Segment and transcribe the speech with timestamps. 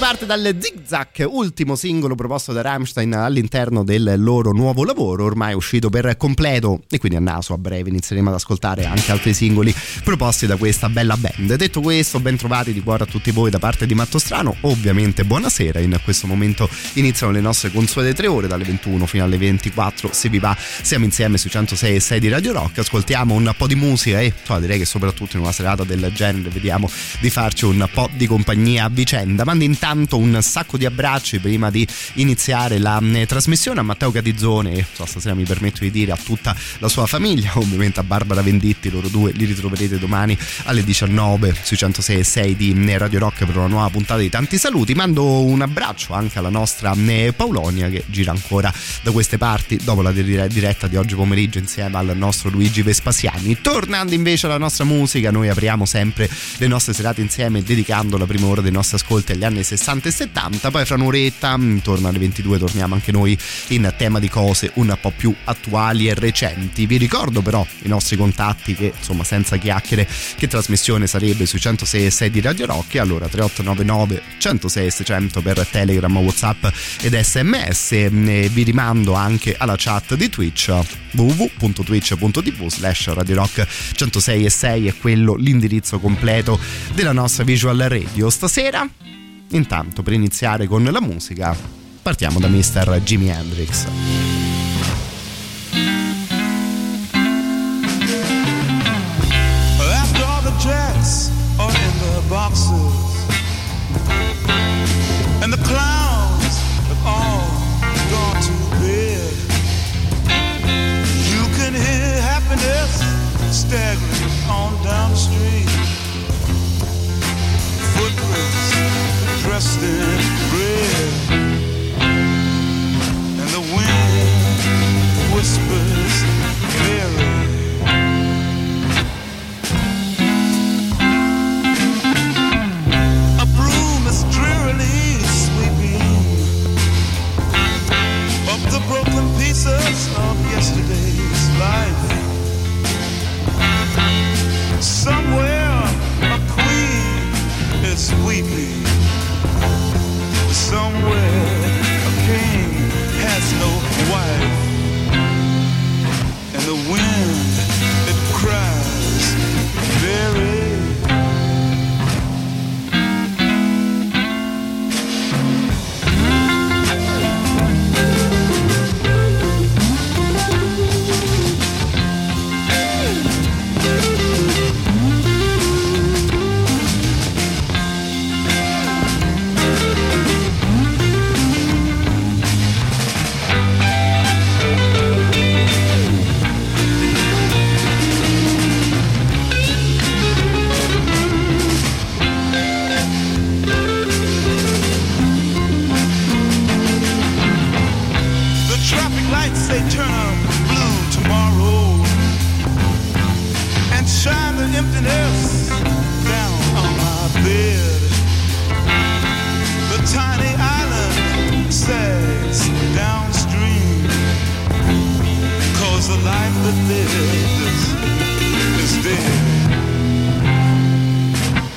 [0.00, 5.52] Parte dal Zig Zag, ultimo singolo proposto da Rammstein all'interno del loro nuovo lavoro, ormai
[5.52, 9.74] uscito per completo e quindi a naso a breve inizieremo ad ascoltare anche altri singoli
[10.02, 11.54] proposti da questa bella band.
[11.54, 15.22] Detto questo, ben trovati di cuore a tutti voi da parte di Matto Strano, ovviamente
[15.22, 20.14] buonasera, in questo momento iniziano le nostre consuete tre ore dalle 21 fino alle 24,
[20.14, 23.66] se vi va siamo insieme sui 106 e 6 di Radio Rock, ascoltiamo un po'
[23.66, 26.90] di musica e cioè, direi che soprattutto in una serata del genere vediamo
[27.20, 29.44] di farci un po' di compagnia a vicenda.
[29.44, 34.72] Mandi intanto un sacco di abbracci prima di iniziare la eh, trasmissione a Matteo Catizzone
[34.72, 38.42] e so, stasera mi permetto di dire a tutta la sua famiglia, ovviamente a Barbara
[38.42, 43.18] Venditti, loro due li ritroverete domani alle 19 sui 106 e 6 di eh, Radio
[43.18, 44.94] Rock per una nuova puntata di tanti saluti.
[44.94, 48.72] Mando un abbraccio anche alla nostra eh, Paulonia che gira ancora
[49.02, 53.60] da queste parti dopo la diretta di oggi pomeriggio insieme al nostro Luigi Vespasiani.
[53.60, 56.28] Tornando invece alla nostra musica, noi apriamo sempre
[56.58, 60.10] le nostre serate insieme dedicando la prima ora dei nostri ascolti agli anni 60 e
[60.10, 63.36] 70, poi fra un'oretta, intorno alle 22, torniamo anche noi
[63.68, 66.86] in tema di cose un po' più attuali e recenti.
[66.86, 70.06] Vi ricordo però i nostri contatti che insomma senza chiacchiere
[70.36, 75.66] che trasmissione sarebbe sui 106 e 6 di Radio Rock allora 3899 106 600 per
[75.66, 76.66] Telegram, Whatsapp
[77.00, 80.72] ed SMS e vi rimando anche alla chat di Twitch
[81.12, 86.58] www.twitch.tv slash Radio Rock 106 e 6 è quello l'indirizzo completo
[86.94, 88.30] della nostra visual radio.
[88.30, 88.88] Stasera
[89.50, 91.56] Intanto, per iniziare con la musica,
[92.02, 93.00] partiamo da Mr.
[93.02, 94.39] Jimi Hendrix.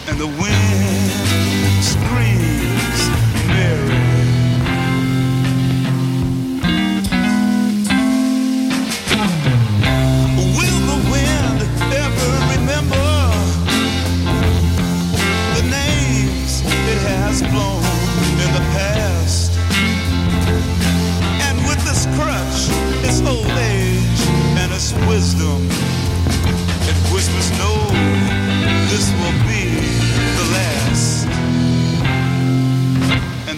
[0.10, 0.73] and the wind.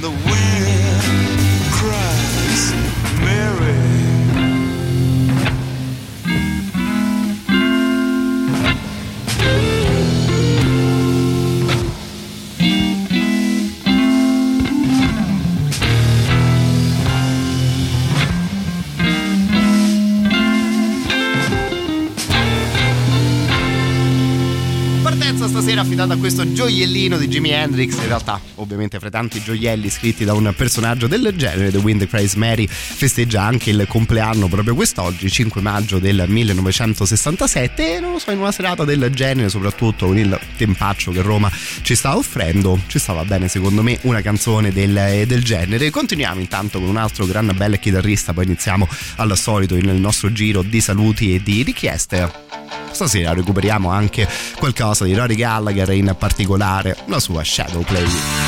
[0.05, 0.34] the wind.
[25.95, 30.33] Affidato a questo gioiellino di Jimi Hendrix, in realtà ovviamente fra tanti gioielli scritti da
[30.33, 35.61] un personaggio del genere, The Wind Craze Mary festeggia anche il compleanno proprio quest'oggi, 5
[35.61, 40.37] maggio del 1967 e non lo so, in una serata del genere, soprattutto con il
[40.57, 41.49] tempaccio che Roma
[41.81, 45.89] ci sta offrendo, ci stava bene secondo me una canzone del, del genere.
[45.91, 50.61] Continuiamo intanto con un altro gran bel chitarrista, poi iniziamo al solito nel nostro giro
[50.61, 52.64] di saluti e di richieste.
[52.95, 54.25] Stasera recuperiamo anche
[54.57, 58.44] qualcosa di Rory Gallagher, in particolare la sua Shadow Play.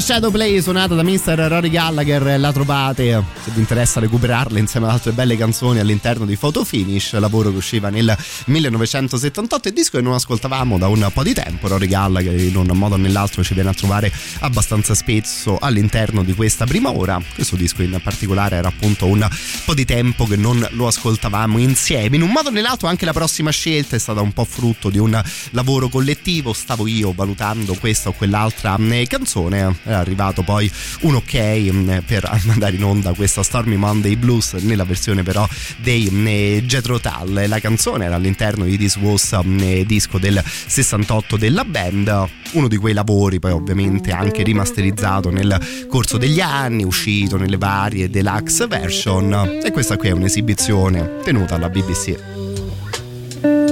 [0.00, 1.46] Qui, la Shadow Play suonata da Mr.
[1.48, 3.22] Rory Gallagher, la trovate.
[3.44, 7.56] Se vi interessa recuperarla insieme ad altre belle canzoni all'interno di Photo Finish, lavoro che
[7.56, 8.16] usciva nel
[8.46, 12.70] 1978 e disco che non ascoltavamo da un po' di tempo, Rory Gallagher in un
[12.76, 17.56] modo o nell'altro ci viene a trovare abbastanza spesso all'interno di questa prima ora, questo
[17.56, 19.28] disco in particolare era appunto un
[19.64, 23.12] po' di tempo che non lo ascoltavamo insieme, in un modo o nell'altro anche la
[23.12, 28.08] prossima scelta è stata un po' frutto di un lavoro collettivo, stavo io valutando questa
[28.08, 30.70] o quell'altra mm, canzone, è arrivato poi
[31.02, 35.46] un ok mm, per mandare in onda questa Stormy Monday Blues nella versione però
[35.78, 36.26] dei mm,
[36.66, 42.68] Jetro Tull, la canzone era all'interno di This Was disco del 68 della band, uno
[42.68, 48.66] di quei lavori poi ovviamente anche rimasterizzato nel corso degli anni, uscito nelle varie deluxe
[48.66, 53.69] version e questa qui è un'esibizione tenuta alla BBC.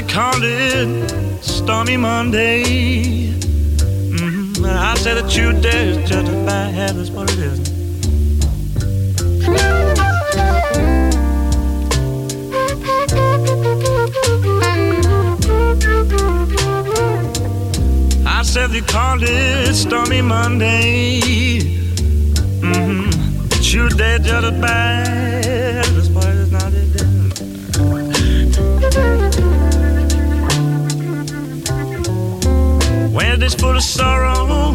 [0.00, 2.62] they call it Stormy Monday.
[4.12, 4.64] Mm-hmm.
[4.64, 7.60] I said that you dare judge by head, that's what it is.
[18.26, 21.20] I said you called it Stormy Monday.
[22.60, 23.48] Mm-hmm.
[23.48, 26.29] But you dare judge by head, that's what
[33.12, 34.72] Wednesday's full of sorrow.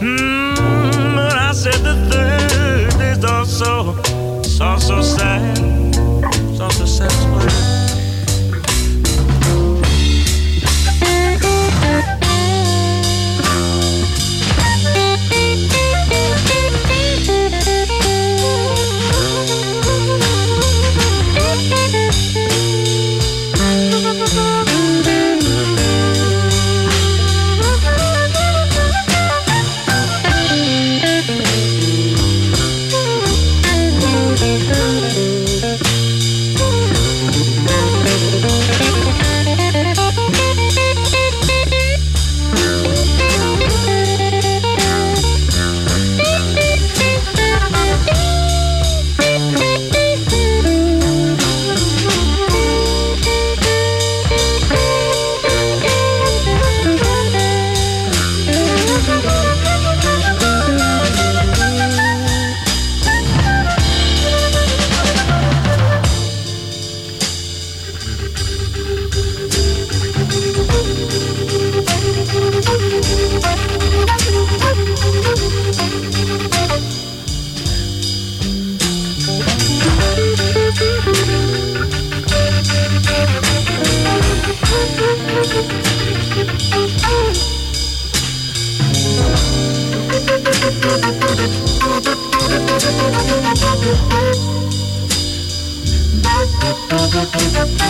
[0.00, 3.96] Mm, but I said the third is also,
[4.40, 5.58] it's also sad.
[6.50, 7.67] It's also sad.
[97.10, 97.88] I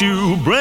[0.00, 0.51] you bring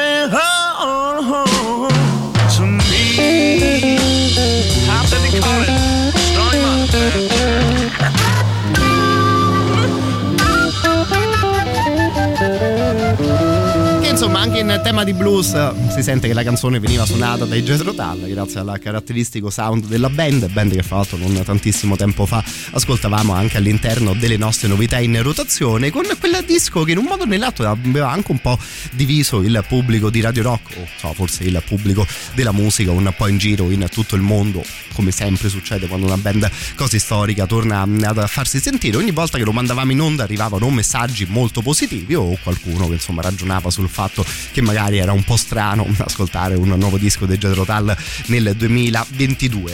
[15.01, 15.89] tema di blues.
[15.93, 20.10] Si sente che la canzone veniva suonata dai Jethro Tull grazie al caratteristico sound della
[20.10, 25.00] band, band che fra l'altro non tantissimo tempo fa ascoltavamo anche all'interno delle nostre novità
[25.00, 28.58] in rotazione con quel disco che in un modo o nell'altro aveva anche un po'
[28.91, 33.27] diviso il pubblico di Radio Rock o so, forse il pubblico della musica un po'
[33.27, 37.81] in giro in tutto il mondo come sempre succede quando una band così storica torna
[37.81, 38.98] a farsi sentire.
[38.98, 43.22] Ogni volta che lo mandavamo in onda arrivavano messaggi molto positivi o qualcuno che insomma
[43.22, 47.65] ragionava sul fatto che magari era un po' strano ascoltare un nuovo disco dei Jethro
[47.65, 47.95] Tull
[48.27, 49.74] nel 2022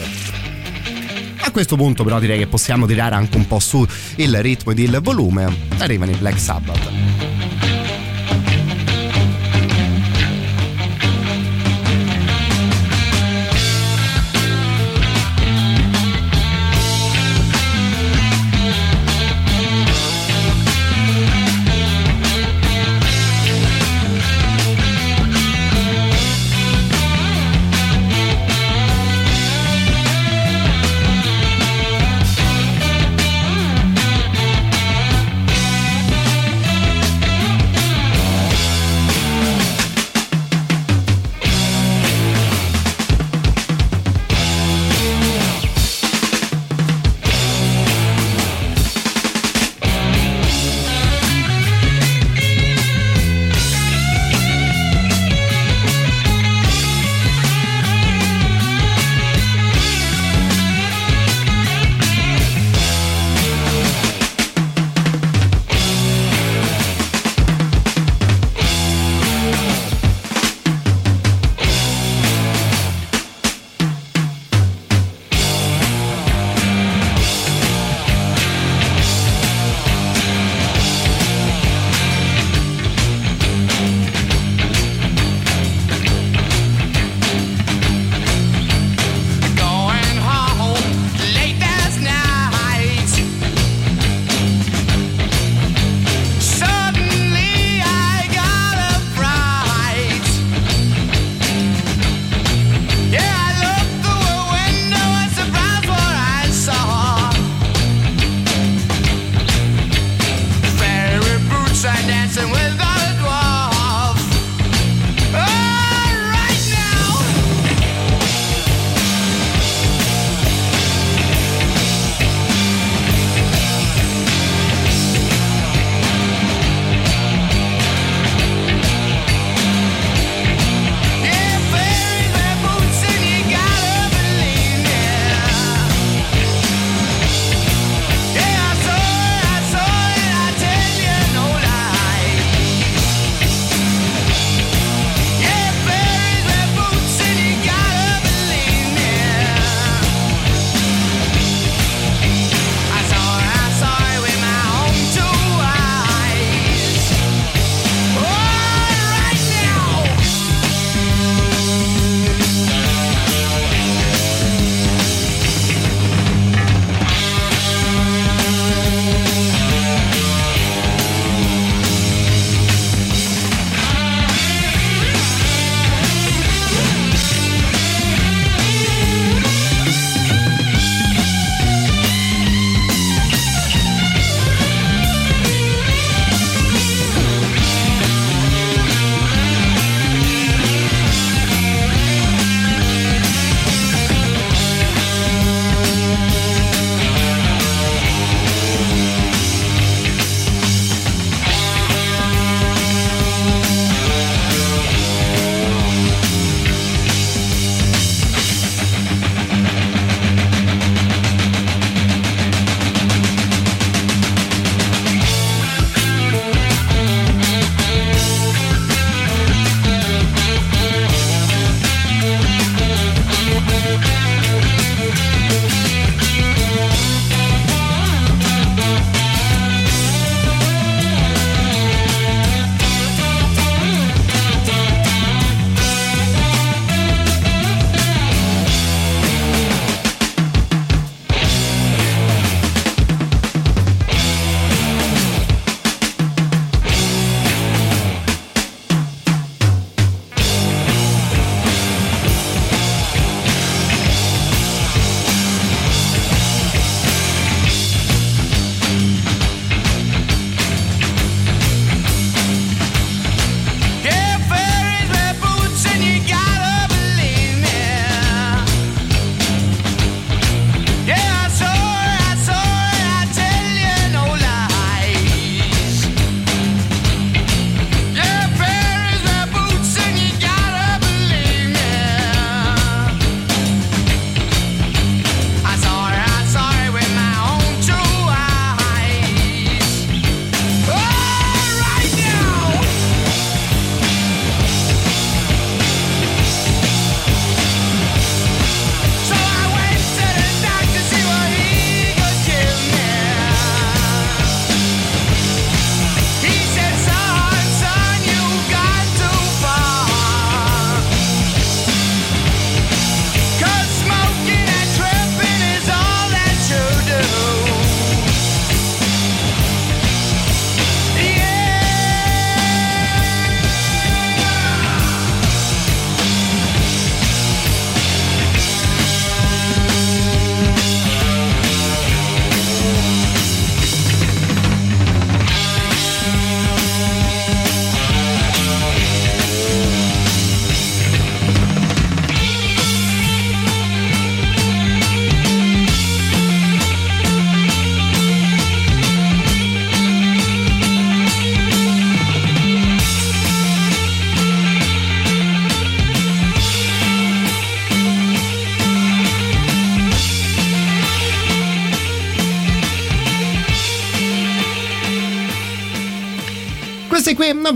[1.40, 4.80] a questo punto però direi che possiamo tirare anche un po' su il ritmo ed
[4.80, 5.48] il volume.
[5.78, 7.57] Arrivano i Black Sabbath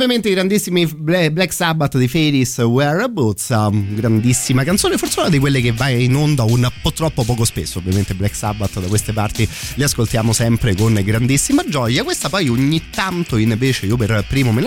[0.04, 5.62] ovviamente i grandissimi Black Sabbath di Fadis Whereabouts, um, grandissima canzone, forse una di quelle
[5.62, 9.48] che va in onda un po' troppo poco spesso, ovviamente Black Sabbath da queste parti
[9.76, 14.64] li ascoltiamo sempre con grandissima gioia, questa poi ogni tanto invece io per primo me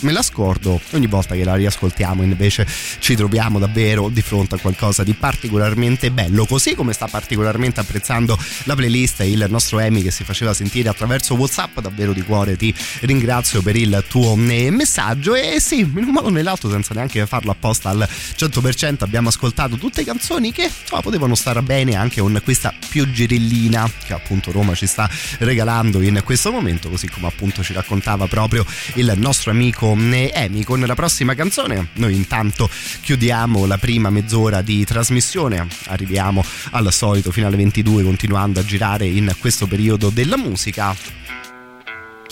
[0.00, 2.66] me la scordo, ogni volta che la riascoltiamo invece
[2.98, 8.36] ci troviamo davvero di fronte a qualcosa di particolarmente bello, così come sta particolarmente apprezzando
[8.64, 12.74] la playlist il nostro Emi che si faceva sentire attraverso Whatsapp, davvero di cuore ti
[13.00, 17.26] ringrazio per il tuo eh, messaggio e sì, in un modo o nell'altro senza neanche
[17.26, 22.40] farlo apposta al 100% abbiamo ascoltato tutte canzoni che insomma, potevano stare bene anche con
[22.42, 25.08] questa più girillina che appunto Roma ci sta
[25.38, 30.64] regalando in questo momento, così come appunto ci raccontava proprio il nostro amico eh, Emi
[30.64, 31.88] con la prossima canzone.
[31.94, 32.68] Noi intanto
[33.00, 39.06] chiudiamo la prima mezz'ora di trasmissione, arriviamo al solito fino alle 22 continuando a girare
[39.06, 40.94] in questo periodo della musica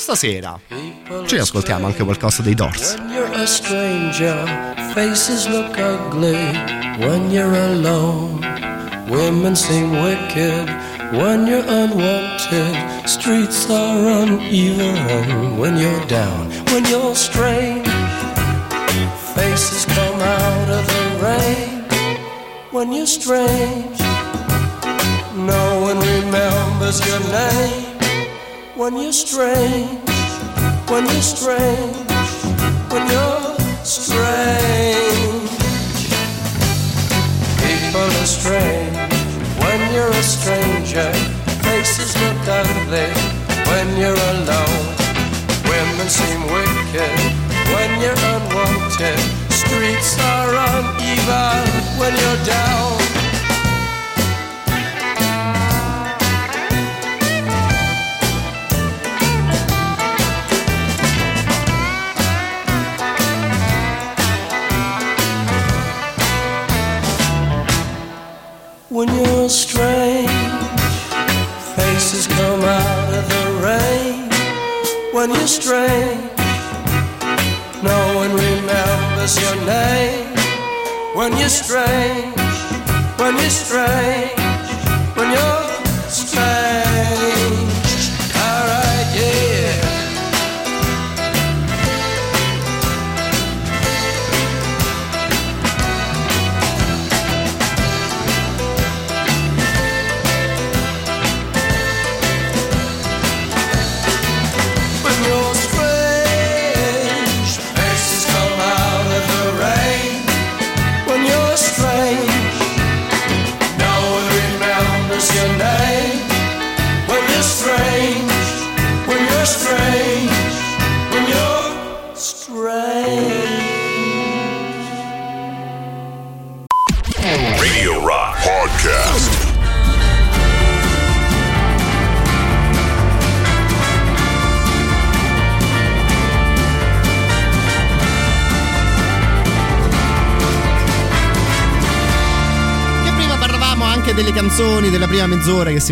[0.03, 0.59] stasera
[1.27, 2.97] ci ascoltiamo anche qualcosa dei Doors.
[2.97, 6.35] When you're a stranger, faces look ugly
[6.99, 8.41] when you're alone.
[9.09, 10.69] Women seem wicked
[11.13, 12.75] when you're unwanted.
[13.05, 17.87] Streets are uneven when you're down, when you're strange.
[19.37, 21.85] Faces come out of the rain
[22.73, 24.01] when you're strange.
[25.37, 27.92] No one remembers your name
[28.83, 30.11] when you're strange,
[30.91, 31.97] when you're strange,
[32.91, 35.51] when you're strange.
[37.63, 38.97] People are strange
[39.63, 41.13] when you're a stranger.
[41.63, 43.07] Faces look ugly
[43.71, 44.87] when you're alone.
[45.71, 47.19] Women seem wicked
[47.71, 48.32] when you're unwanted.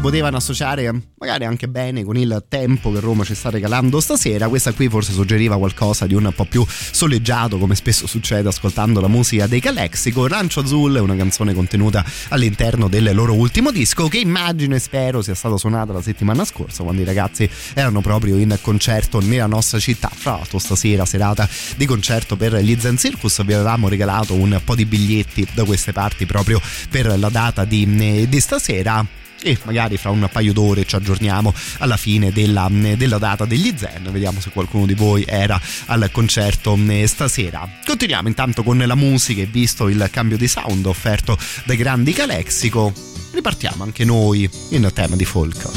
[0.00, 4.48] Si potevano associare magari anche bene con il tempo che Roma ci sta regalando stasera.
[4.48, 9.08] Questa qui forse suggeriva qualcosa di un po' più soleggiato, come spesso succede ascoltando la
[9.08, 10.26] musica dei Calexico.
[10.26, 15.20] Rancio Azzurro è una canzone contenuta all'interno del loro ultimo disco che immagino e spero
[15.20, 19.78] sia stata suonata la settimana scorsa quando i ragazzi erano proprio in concerto nella nostra
[19.78, 20.10] città.
[20.10, 24.74] Fra l'altro stasera, serata di concerto per gli Zen Circus, vi avevamo regalato un po'
[24.74, 26.58] di biglietti da queste parti proprio
[26.88, 31.96] per la data di di stasera e magari fra un paio d'ore ci aggiorniamo alla
[31.96, 34.09] fine della, della, data degli Zen.
[34.11, 37.68] Vediamo se qualcuno di voi era al concerto eh, stasera.
[37.85, 42.92] Continuiamo intanto con la musica e visto il cambio di sound offerto dai grandi Calexico
[43.33, 45.70] ripartiamo anche noi in tema di folk.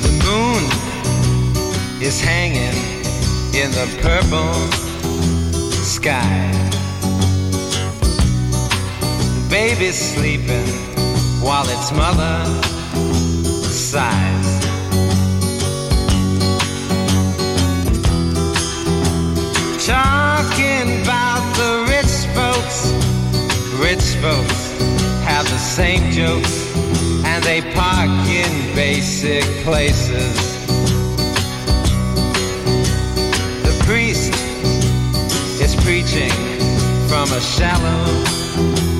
[0.00, 0.64] The moon
[2.00, 2.74] is hanging
[3.52, 4.68] in the purple
[5.82, 6.79] sky
[9.50, 10.66] baby's sleeping
[11.42, 12.44] while its mother
[13.68, 14.50] sighs.
[19.84, 22.92] Talking about the rich folks,
[23.80, 24.70] rich folks
[25.24, 26.72] have the same jokes
[27.24, 30.36] and they park in basic places.
[33.64, 34.32] The priest
[35.60, 36.30] is preaching
[37.08, 38.99] from a shallow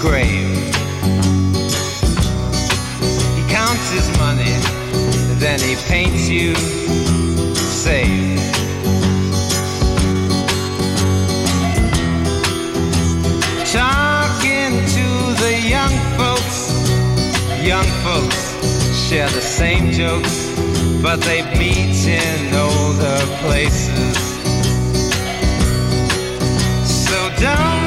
[0.00, 0.56] grave.
[3.36, 4.56] He counts his money,
[5.38, 8.40] then he paints you safe.
[13.70, 15.06] Talking to
[15.42, 16.60] the young folks,
[17.62, 18.40] young folks
[19.06, 20.48] share the same jokes,
[21.02, 24.16] but they meet in older places.
[26.86, 27.79] So don't.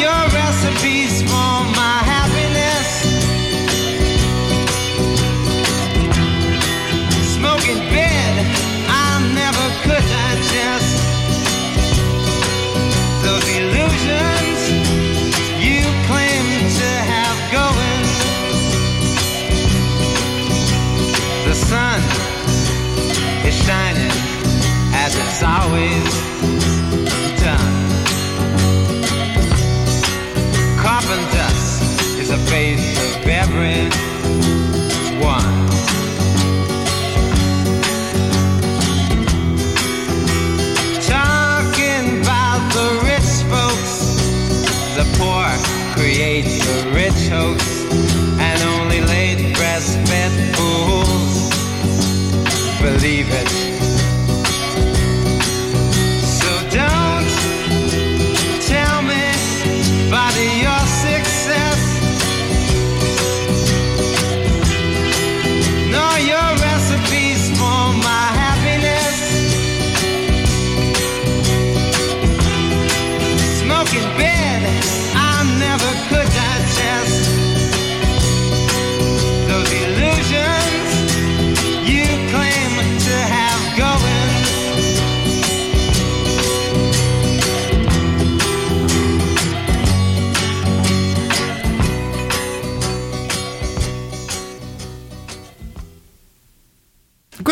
[0.00, 0.29] Your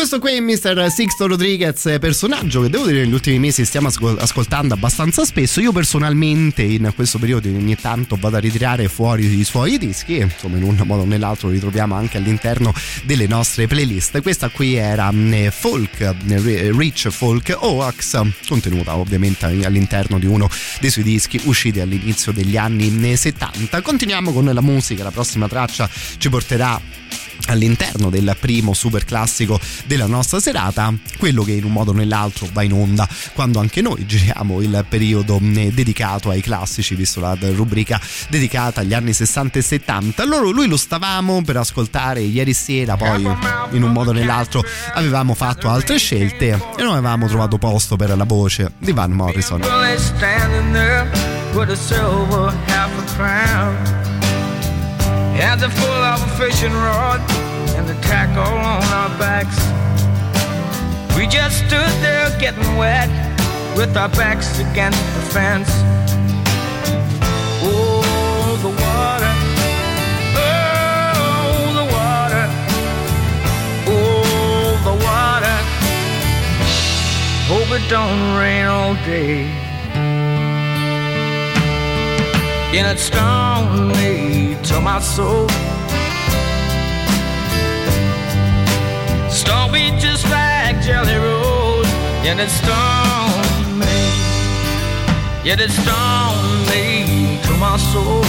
[0.09, 0.89] Questo qui è Mr.
[0.89, 5.61] Sixto Rodriguez, personaggio che devo dire negli ultimi mesi stiamo ascol- ascoltando abbastanza spesso.
[5.61, 10.57] Io personalmente in questo periodo ogni tanto vado a ritirare fuori i suoi dischi insomma
[10.57, 14.19] in un modo o nell'altro li ritroviamo anche all'interno delle nostre playlist.
[14.23, 20.89] Questa qui era mm, folk, eh, Rich Folk Oax, contenuta ovviamente all'interno di uno dei
[20.89, 23.79] suoi dischi usciti all'inizio degli anni 70.
[23.83, 26.98] Continuiamo con la musica, la prossima traccia ci porterà
[27.51, 32.47] all'interno del primo super classico della nostra serata, quello che in un modo o nell'altro
[32.51, 37.35] va in onda quando anche noi giriamo il periodo eh, dedicato ai classici, visto la
[37.39, 40.23] rubrica dedicata agli anni 60 e 70.
[40.23, 43.23] Allora lui lo stavamo per ascoltare ieri sera, poi
[43.71, 48.15] in un modo o nell'altro avevamo fatto altre scelte e non avevamo trovato posto per
[48.15, 49.61] la voce di Van Morrison.
[55.39, 57.21] Had the full of a fishing rod
[57.77, 59.55] and the tackle on our backs.
[61.17, 63.07] We just stood there getting wet
[63.77, 65.69] with our backs against the fence.
[67.63, 69.33] Oh, the water.
[70.35, 72.45] Oh, the water.
[73.87, 75.57] Oh, the water.
[77.47, 79.68] Hope it don't rain all day.
[82.71, 85.47] And it stung me to my soul.
[89.27, 91.83] Stung me just like Jelly Roll.
[92.29, 93.99] And it stung me.
[95.43, 96.37] Yet it stung
[96.69, 98.23] me to my soul.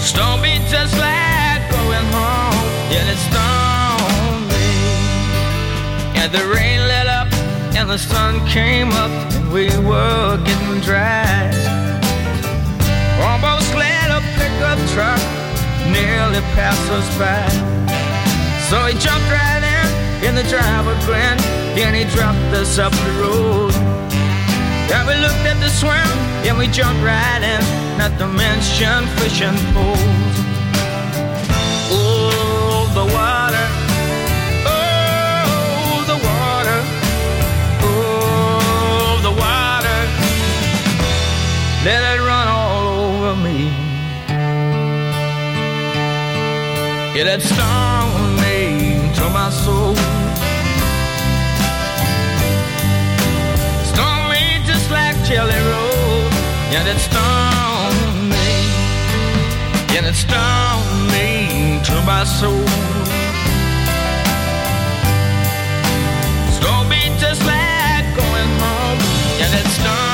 [0.00, 2.66] Stung me just like going home.
[2.88, 4.70] Yet it stung me.
[6.20, 7.11] And the rain let
[7.76, 11.50] and the sun came up and we were getting dry.
[13.20, 15.20] Almost let a pickup truck
[15.90, 17.46] nearly pass us by.
[18.68, 21.40] So he jumped right in, in the driver grinned,
[21.78, 23.72] and he dropped us up the road.
[24.88, 26.12] Yeah, we looked at the swim,
[26.46, 27.62] and we jumped right in,
[27.98, 30.21] not to mention fishing poles.
[47.22, 49.94] Yeah, that song was to my soul.
[53.90, 56.26] Stone me just like Jelly Roll.
[56.72, 58.74] Yeah, that stone made.
[59.94, 62.66] Yeah, that stone made to my soul.
[66.58, 68.98] Stone me just like going home.
[69.38, 70.11] Yeah, that stone.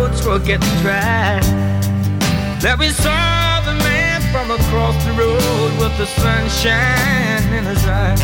[0.00, 1.40] Were getting dry.
[2.60, 8.16] There we saw the man from across the road with the sunshine in his eye.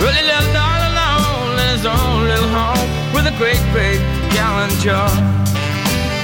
[0.00, 4.00] Really lived all alone in his own little home with a great big
[4.32, 5.10] gallon jar.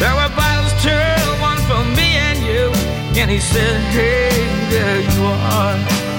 [0.00, 2.72] There were bottles too, one for me and you.
[3.20, 4.30] And he said, Hey,
[4.70, 6.09] there you are.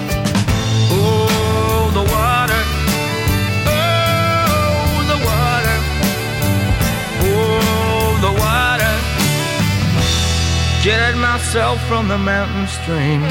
[10.82, 13.22] Jetted myself from the mountain stream.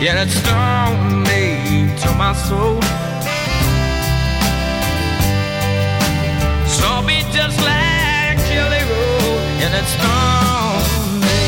[0.00, 2.80] Yet it stung me to my soul.
[6.68, 11.42] Saw me just like Jelly Roll, and it stung me.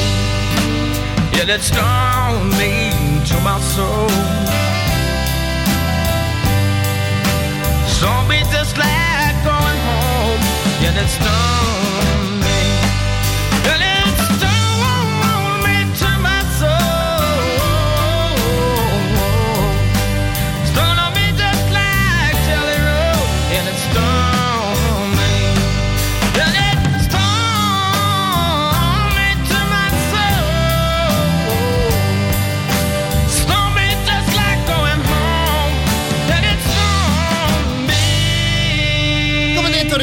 [1.38, 2.90] Yet it stung me
[3.30, 4.10] to my soul.
[7.86, 10.42] Saw me just like going home,
[10.82, 12.21] yet it stung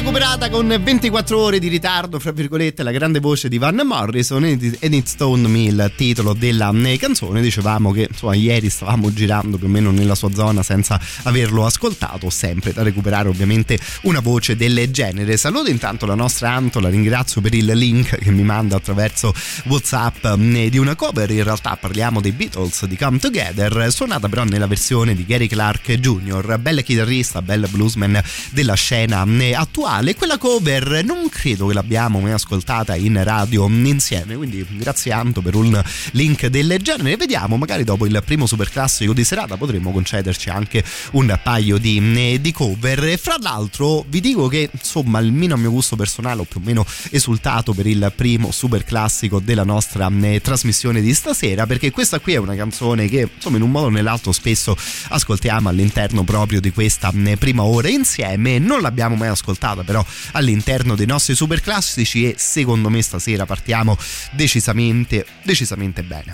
[0.10, 4.93] recuperata con 24 ore di ritardo, fra virgolette, la grande voce di Van Morrison ed
[4.93, 7.41] It Stone Me, il titolo della eh, canzone.
[7.41, 12.32] Dicevamo che insomma, ieri stavamo girando più o meno nella sua zona senza averlo ascoltato,
[12.32, 15.38] sempre da recuperare ovviamente una voce del genere.
[15.38, 19.32] Saluto intanto la nostra Anto, la ringrazio per il link che mi manda attraverso
[19.65, 21.30] WhatsApp eh, di una cover.
[21.30, 25.93] In realtà parliamo dei Beatles di Come Together, suonata però nella versione di Gary Clark
[25.93, 29.53] Jr., bel chitarrista, bel bluesman della scena eh,
[30.00, 30.16] attuale.
[30.16, 35.56] Quella cover non credo che l'abbiamo mai ascoltata in radio insieme, quindi grazie Anto per
[35.56, 35.82] un
[36.12, 37.18] link del genere.
[37.18, 41.97] Vediamo, magari dopo il primo super classico di serata potremmo concederci anche un paio di,
[42.16, 43.18] eh, di cover.
[43.18, 46.86] Fra l'altro vi dico che insomma almeno a mio gusto personale ho più o meno
[47.12, 52.34] esultato per il primo super classico della nostra eh, trasmissione di stasera perché questa qui
[52.34, 54.76] è una canzone che insomma in un modo o nell'altro spesso
[55.10, 60.93] ascoltiamo all'interno proprio di questa eh, prima ora insieme non l'abbiamo mai ascoltata però all'interno
[60.93, 63.97] dei nostri super classici e secondo me stasera partiamo
[64.33, 66.33] decisamente decisamente bene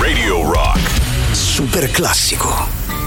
[0.00, 0.90] Radio Rock.
[1.32, 2.99] Super classico.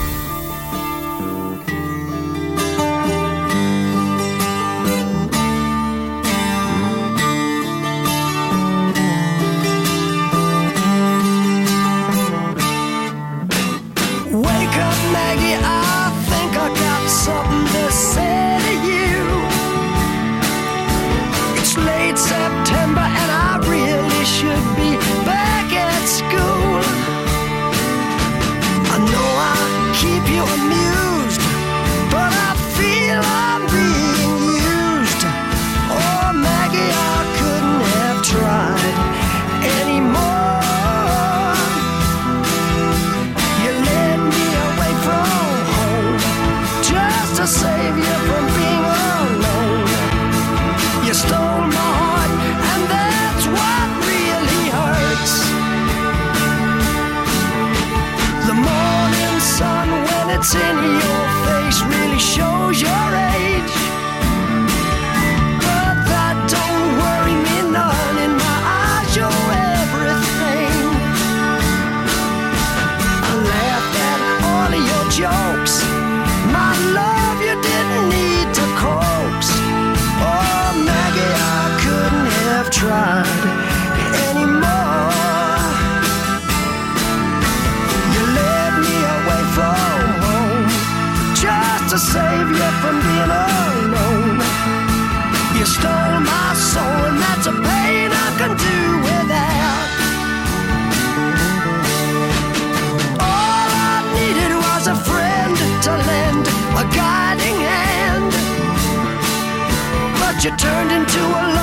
[110.44, 111.63] You turned into a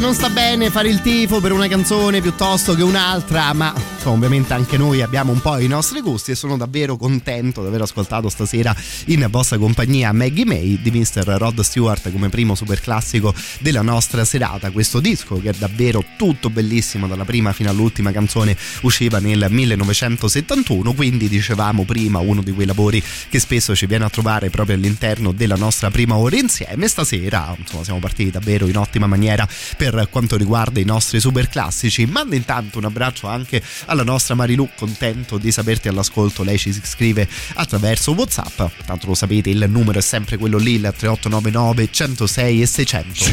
[0.00, 4.16] che non sta bene fare il tifo per una canzone piuttosto che un'altra, ma insomma,
[4.16, 7.82] ovviamente anche noi abbiamo un po' i nostri gusti e sono davvero contento di aver
[7.82, 8.74] ascoltato stasera
[9.06, 11.22] in vostra compagnia Maggie May di Mr.
[11.36, 14.70] Rod Stewart come primo super classico della nostra serata.
[14.70, 20.94] Questo disco che è davvero tutto bellissimo dalla prima fino all'ultima canzone usciva nel 1971,
[20.94, 25.32] quindi dicevamo prima uno di quei lavori che spesso ci viene a trovare proprio all'interno
[25.32, 26.88] della nostra prima ora insieme.
[26.88, 29.46] Stasera insomma siamo partiti davvero in ottima maniera
[29.76, 32.06] per quanto riguarda i nostri super classici.
[32.06, 36.42] Manda intanto un abbraccio anche alla nostra Marilu, contento di saperti all'ascolto.
[36.42, 38.62] Lei ci scrive attraverso WhatsApp.
[38.86, 43.24] Tanto lo sapete, il numero è sempre quello lì, il 3899 106 e 600.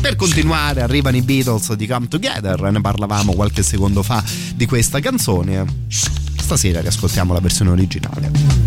[0.00, 4.22] Per continuare arrivano i Beatles di Come Together, ne parlavamo qualche secondo fa
[4.54, 5.64] di questa canzone.
[5.88, 8.61] Stasera riascoltiamo la versione originale.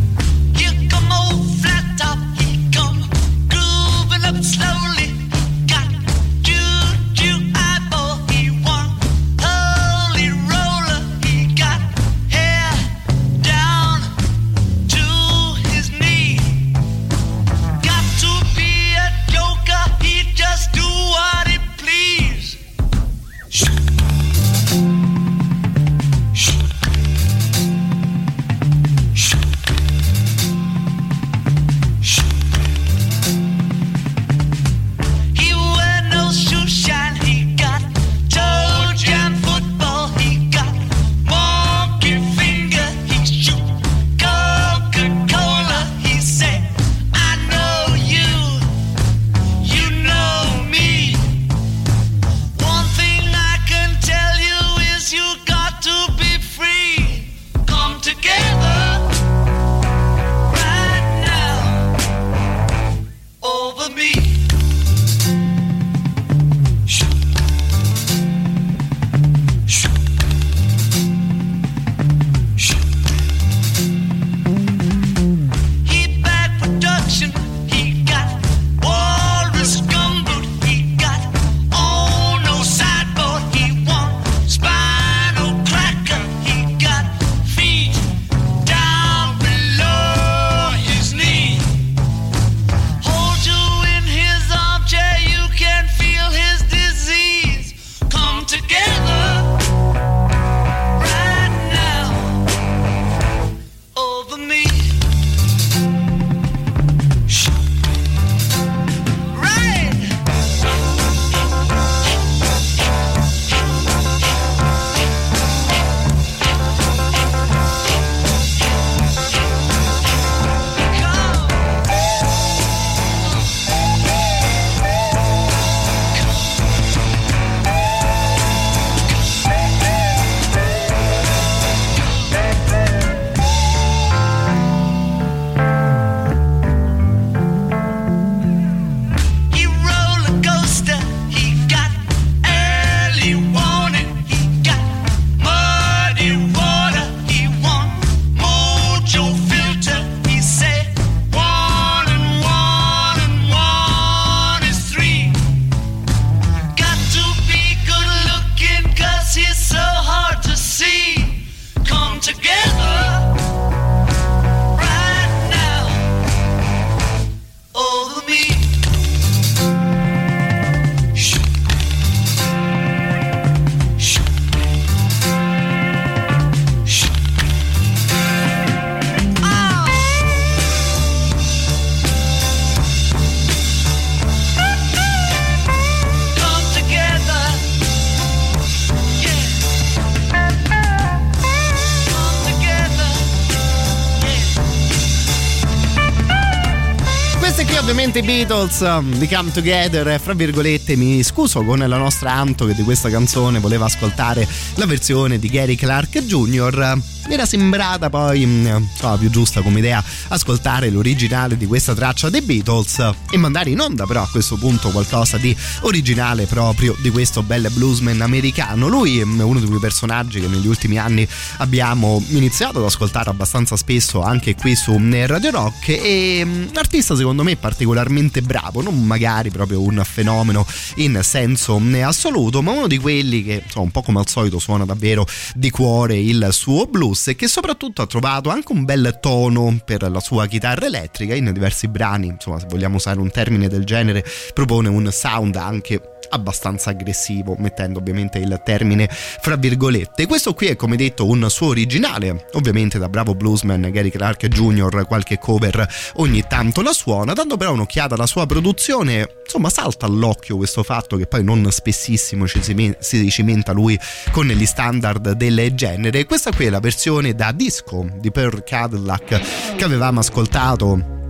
[198.15, 202.65] Ovviamente i Beatles um, di Come Together, fra virgolette mi scuso con la nostra Anto
[202.65, 207.14] che di questa canzone voleva ascoltare la versione di Gary Clark Jr.
[207.27, 212.29] Mi era sembrata poi mm, insomma, più giusta come idea ascoltare l'originale di questa traccia
[212.29, 212.99] dei Beatles
[213.31, 217.67] e mandare in onda però a questo punto qualcosa di originale proprio di questo bel
[217.71, 218.87] bluesman americano.
[218.87, 223.75] Lui è uno di quei personaggi che negli ultimi anni abbiamo iniziato ad ascoltare abbastanza
[223.75, 224.95] spesso anche qui su
[225.25, 230.63] Radio Rock e un artista secondo me particolarmente bravo, non magari proprio un fenomeno
[230.97, 234.85] in senso assoluto, ma uno di quelli che insomma, un po' come al solito suona
[234.85, 239.17] davvero di cuore il suo blues blues e che soprattutto ha trovato anche un bel
[239.21, 243.67] tono per la sua chitarra elettrica in diversi brani, insomma se vogliamo usare un termine
[243.69, 250.25] del genere, propone un sound anche abbastanza aggressivo, mettendo ovviamente il termine fra virgolette.
[250.25, 255.05] Questo qui è come detto un suo originale, ovviamente da bravo bluesman Gary Clark Jr.
[255.05, 260.57] qualche cover ogni tanto la suona, dando però un'occhiata alla sua produzione, insomma salta all'occhio
[260.57, 263.99] questo fatto che poi non spessissimo ci si, cimenta lui
[264.31, 266.25] con gli standard del genere.
[266.25, 271.23] Questa qui è la versione da disco di Pearl Cadillac che avevamo ascoltato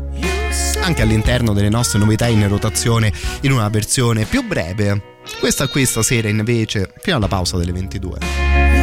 [0.81, 5.19] anche all'interno delle nostre novità in rotazione in una versione più breve.
[5.39, 8.74] Questa qui stasera invece fino alla pausa delle 22.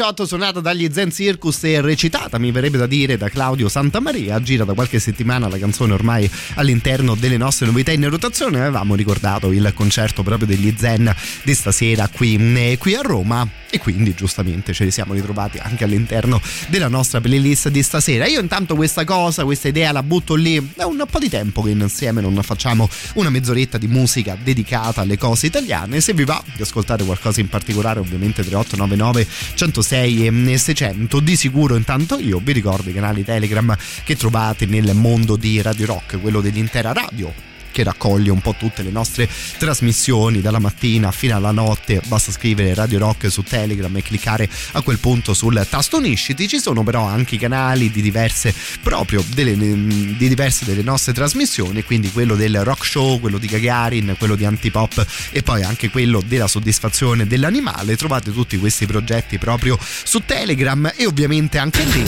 [0.00, 4.64] 2018 suonata dagli Zen Circus e recitata, mi verrebbe da dire, da Claudio Santamaria, gira
[4.64, 9.70] da qualche settimana la canzone ormai all'interno delle nostre novità in rotazione, avevamo ricordato il
[9.74, 13.59] concerto proprio degli Zen di stasera qui, eh, qui a Roma.
[13.70, 18.26] E quindi giustamente ce li siamo ritrovati anche all'interno della nostra playlist di stasera.
[18.26, 20.72] Io intanto questa cosa, questa idea la butto lì.
[20.76, 25.16] È un po' di tempo che insieme non facciamo una mezz'oretta di musica dedicata alle
[25.16, 26.00] cose italiane.
[26.00, 31.20] Se vi va di ascoltare qualcosa in particolare, ovviamente 3899 106 e 600.
[31.20, 35.86] Di sicuro intanto io vi ricordo i canali Telegram che trovate nel mondo di Radio
[35.86, 37.49] Rock, quello dell'intera radio
[37.80, 39.28] che raccoglie un po' tutte le nostre
[39.58, 42.00] trasmissioni dalla mattina fino alla notte.
[42.06, 46.46] Basta scrivere Radio Rock su Telegram e cliccare a quel punto sul tasto unisciti.
[46.46, 51.82] Ci sono però anche i canali di diverse proprio delle, di diverse delle nostre trasmissioni,
[51.82, 56.22] quindi quello del rock show, quello di Gagarin, quello di Antipop e poi anche quello
[56.24, 57.96] della soddisfazione dell'animale.
[57.96, 62.04] Trovate tutti questi progetti proprio su Telegram e ovviamente anche lì.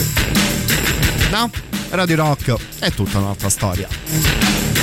[1.31, 1.49] No?
[1.89, 4.82] Radio Rock è tutta un'altra storia.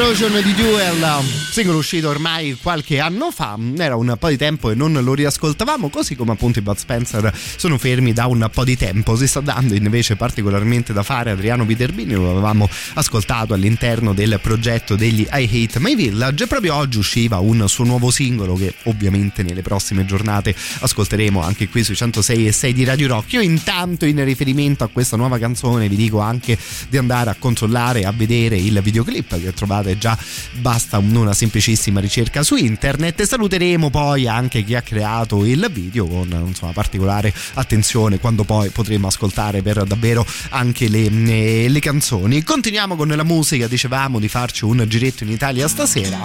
[0.00, 4.74] Explosion di Duel, singolo uscito ormai qualche anno fa, era un po' di tempo e
[4.74, 8.78] non lo riascoltavamo, così come appunto i Bud Spencer sono fermi da un po' di
[8.78, 14.38] tempo, si sta dando invece particolarmente da fare Adriano Viterbini, lo avevamo ascoltato all'interno del
[14.40, 16.46] progetto degli I Hate My Village.
[16.46, 21.84] Proprio oggi usciva un suo nuovo singolo che ovviamente nelle prossime giornate ascolteremo anche qui
[21.84, 23.34] sui 106 e 6 di Radio Rock.
[23.34, 26.56] Io intanto in riferimento a questa nuova canzone vi dico anche
[26.88, 30.16] di andare a controllare, a vedere il videoclip che trovate già,
[30.58, 36.44] basta una semplicissima ricerca su internet saluteremo poi anche chi ha creato il video con
[36.46, 42.44] insomma, particolare attenzione quando poi potremo ascoltare per davvero anche le, eh, le canzoni.
[42.44, 46.18] Continuiamo con la musica, dicevamo di farci un giretto in Italia stasera.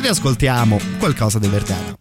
[0.00, 1.99] Riascoltiamo qualcosa di Verdano.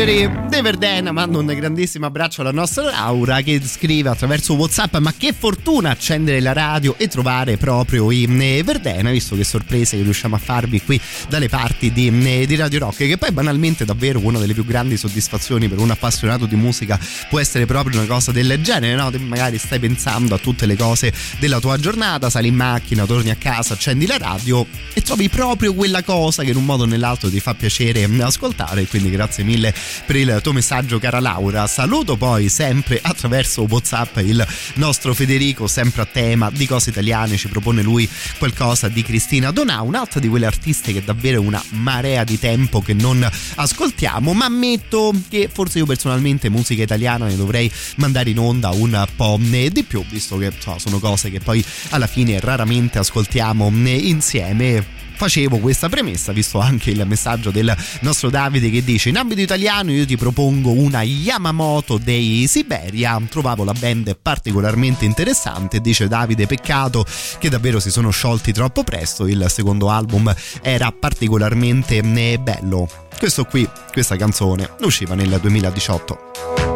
[0.00, 0.29] Paesageri De
[0.70, 5.90] Verdena manda un grandissimo abbraccio alla nostra Laura che scrive attraverso Whatsapp ma che fortuna
[5.90, 10.38] accendere la radio e trovare proprio i eh, Verdena visto che sorprese che riusciamo a
[10.38, 14.54] farvi qui dalle parti di, eh, di Radio Rock che poi banalmente davvero una delle
[14.54, 18.94] più grandi soddisfazioni per un appassionato di musica può essere proprio una cosa del genere
[18.94, 19.10] no?
[19.26, 23.36] Magari stai pensando a tutte le cose della tua giornata sali in macchina torni a
[23.36, 27.28] casa accendi la radio e trovi proprio quella cosa che in un modo o nell'altro
[27.28, 29.74] ti fa piacere ascoltare quindi grazie mille
[30.06, 31.66] per il tuo tuo messaggio cara Laura.
[31.66, 37.48] Saluto poi sempre attraverso Whatsapp il nostro Federico, sempre a tema di cose italiane, ci
[37.48, 38.06] propone lui
[38.36, 42.92] qualcosa di Cristina Donà, un'altra di quelle artiste che davvero una marea di tempo che
[42.92, 48.68] non ascoltiamo, ma ammetto che forse io personalmente musica italiana ne dovrei mandare in onda
[48.68, 53.70] un po' di più, visto che so, sono cose che poi alla fine raramente ascoltiamo
[53.70, 59.42] insieme facevo questa premessa, visto anche il messaggio del nostro Davide che dice in ambito
[59.42, 66.46] italiano io ti propongo una Yamamoto dei Siberia, trovavo la band particolarmente interessante, dice Davide,
[66.46, 67.04] peccato
[67.38, 72.88] che davvero si sono sciolti troppo presto, il secondo album era particolarmente bello.
[73.18, 76.69] Questo qui, questa canzone, usciva nel 2018.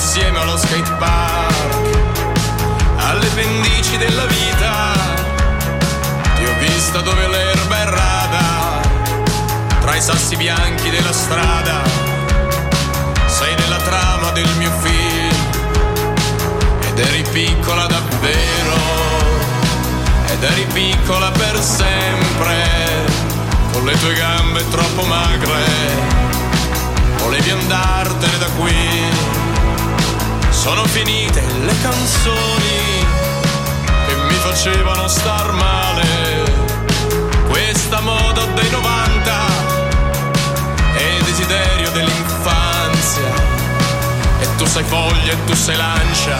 [0.00, 1.52] Assieme allo skate park,
[2.96, 4.94] alle pendici della vita.
[6.36, 8.80] Ti ho vista dove l'erba è rada,
[9.80, 11.82] tra i sassi bianchi della strada.
[13.26, 15.36] Sei nella trama del mio film
[16.88, 18.80] ed eri piccola davvero,
[20.28, 22.56] ed eri piccola per sempre,
[23.72, 25.64] con le tue gambe troppo magre,
[27.18, 29.28] volevi andartene da qui,
[30.60, 33.06] sono finite le canzoni
[34.06, 36.42] che mi facevano star male,
[37.48, 39.32] questa moda dei 90
[40.96, 43.32] e il desiderio dell'infanzia.
[44.40, 46.36] E tu sei foglia e tu sei lancia,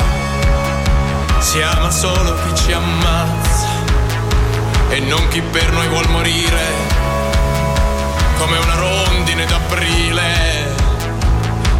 [1.38, 3.68] si ama solo chi ci ammazza.
[4.90, 6.66] E non chi per noi vuol morire,
[8.36, 10.74] come una rondine d'aprile,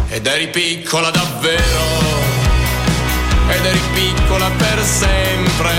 [0.09, 2.20] ed eri piccola davvero,
[3.53, 5.73] ed eri piccola per sempre,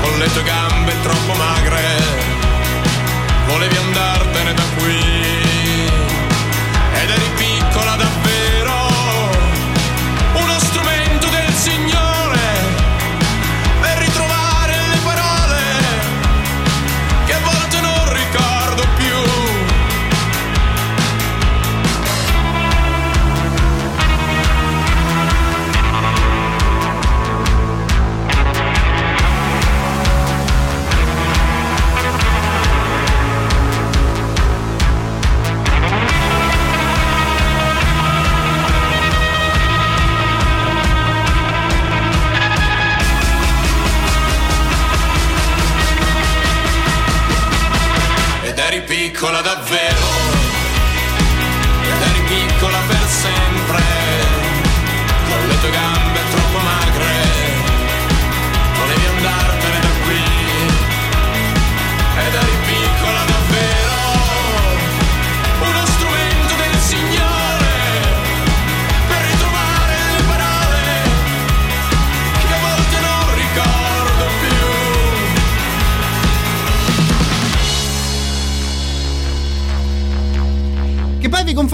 [0.00, 1.82] con le tue gambe troppo magre,
[3.46, 4.17] volevi andartene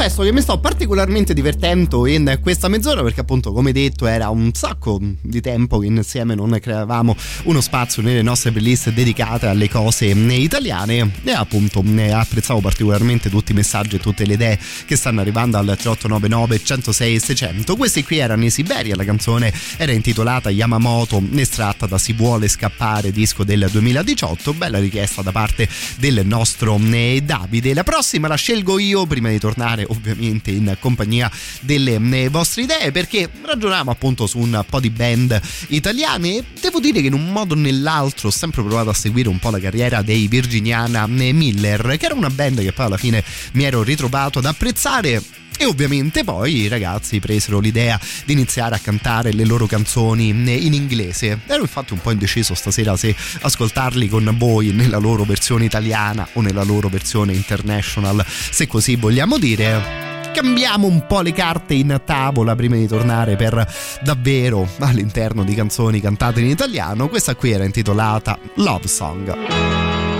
[0.04, 4.52] confesso che mi sto particolarmente divertendo in questa mezz'ora perché appunto come detto era un
[4.52, 10.04] sacco di tempo che insieme non creavamo uno spazio nelle nostre playlist dedicate alle cose
[10.08, 11.10] italiane.
[11.24, 15.56] E appunto ne apprezzavo particolarmente tutti i messaggi e tutte le idee che stanno arrivando
[15.56, 21.86] al 3899 106 600 questi qui erano i Siberia la canzone era intitolata Yamamoto estratta
[21.86, 27.72] da Si vuole scappare disco del 2018 bella richiesta da parte del nostro eh, Davide.
[27.72, 31.30] La prossima la scelgo io prima di tornare ovviamente in compagnia
[31.60, 36.80] delle eh, vostre idee perché ragioniamo appunto su un po' di band italiane e devo
[36.80, 39.60] dire che in un modo o nell'altro ho sempre provato a seguire un po' la
[39.60, 43.22] carriera dei Virginiana eh, Miller che era una band che poi alla fine
[43.52, 45.22] mi ero ritrovato ad apprezzare
[45.58, 50.72] e ovviamente poi i ragazzi presero l'idea di iniziare a cantare le loro canzoni in
[50.74, 51.40] inglese.
[51.46, 56.40] Ero infatti un po' indeciso stasera se ascoltarli con voi nella loro versione italiana o
[56.40, 62.56] nella loro versione international, se così vogliamo dire cambiamo un po' le carte in tavola
[62.56, 67.08] prima di tornare per davvero all'interno di canzoni cantate in italiano.
[67.08, 70.13] Questa qui era intitolata Love Song.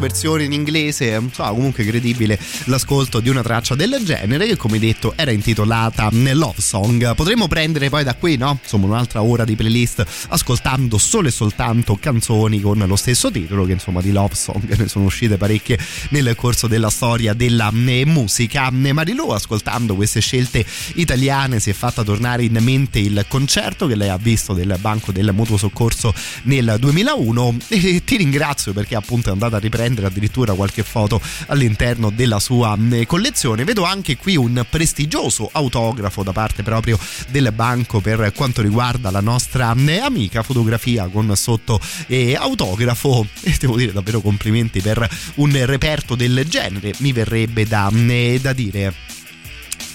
[0.00, 5.12] Versione in inglese, insomma comunque credibile l'ascolto di una traccia del genere che come detto
[5.14, 7.14] era intitolata Love Song.
[7.14, 8.58] Potremmo prendere poi da qui, no?
[8.60, 13.72] Insomma un'altra ora di playlist ascoltando solo e soltanto canzoni con lo stesso titolo che
[13.72, 15.78] insomma di Love Song ne sono uscite parecchie
[16.08, 18.70] nel corso della storia della eh, musica.
[18.70, 24.08] Marilu ascoltando queste scelte italiane si è fatta tornare in mente il concerto che lei
[24.08, 29.32] ha visto del Banco del Mutuo Soccorso nel 2001 e ti ringrazio perché appunto è
[29.32, 33.64] andata a riprendere addirittura qualche foto all'interno della sua eh, collezione.
[33.64, 39.20] Vedo anche qui un prestigioso autografo da parte proprio del banco per quanto riguarda la
[39.20, 45.64] nostra eh, amica fotografia con sotto eh, autografo e devo dire davvero complimenti per un
[45.66, 49.18] reperto del genere mi verrebbe da, eh, da dire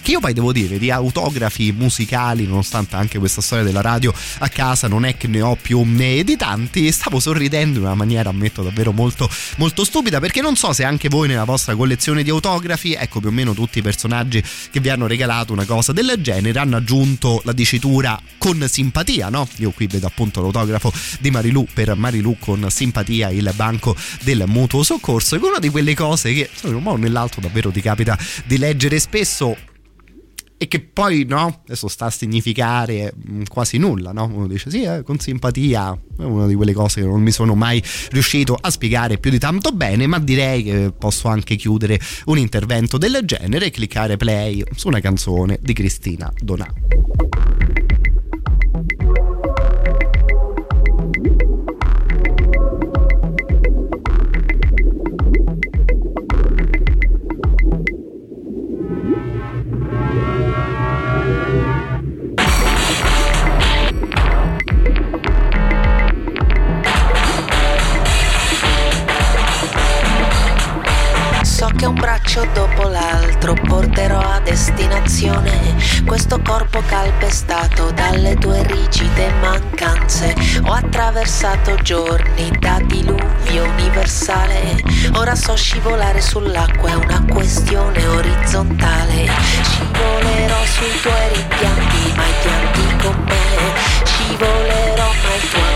[0.06, 4.50] che io poi devo dire di autografi musicali nonostante anche questa storia della radio a
[4.50, 8.30] casa non è che ne ho più né di tanti stavo sorridendo in una maniera
[8.30, 9.28] ammetto davvero molto
[9.58, 13.30] molto stupida perché non so se anche voi nella vostra collezione di autografi ecco più
[13.30, 17.42] o meno tutti i personaggi che vi hanno regalato una cosa del genere hanno aggiunto
[17.44, 19.48] la dicitura con simpatia no?
[19.56, 24.84] io qui vedo appunto l'autografo di Marilu per Marilu con simpatia il banco del mutuo
[24.84, 27.82] soccorso è una di quelle cose che insomma, in un modo o nell'altro davvero ti
[27.82, 29.74] capita di leggere spesso
[30.58, 34.26] e che poi no, adesso sta a significare mm, quasi nulla, no?
[34.26, 37.56] Uno dice sì, eh, con simpatia, è una di quelle cose che non mi sono
[37.56, 42.38] mai riuscito a spiegare più di tanto bene, ma direi che posso anche chiudere un
[42.38, 47.85] intervento del genere e cliccare play su una canzone di Cristina Donà.
[71.86, 80.34] Che un braccio dopo l'altro porterò a destinazione questo corpo calpestato dalle tue rigide mancanze.
[80.64, 84.82] Ho attraversato giorni da diluvio universale.
[85.14, 89.30] Ora so scivolare sull'acqua, è una questione orizzontale.
[89.62, 94.06] Scivolerò sui tuoi rimpianti, ma i pianti con me.
[94.06, 95.75] Scivolerò, ma il tuo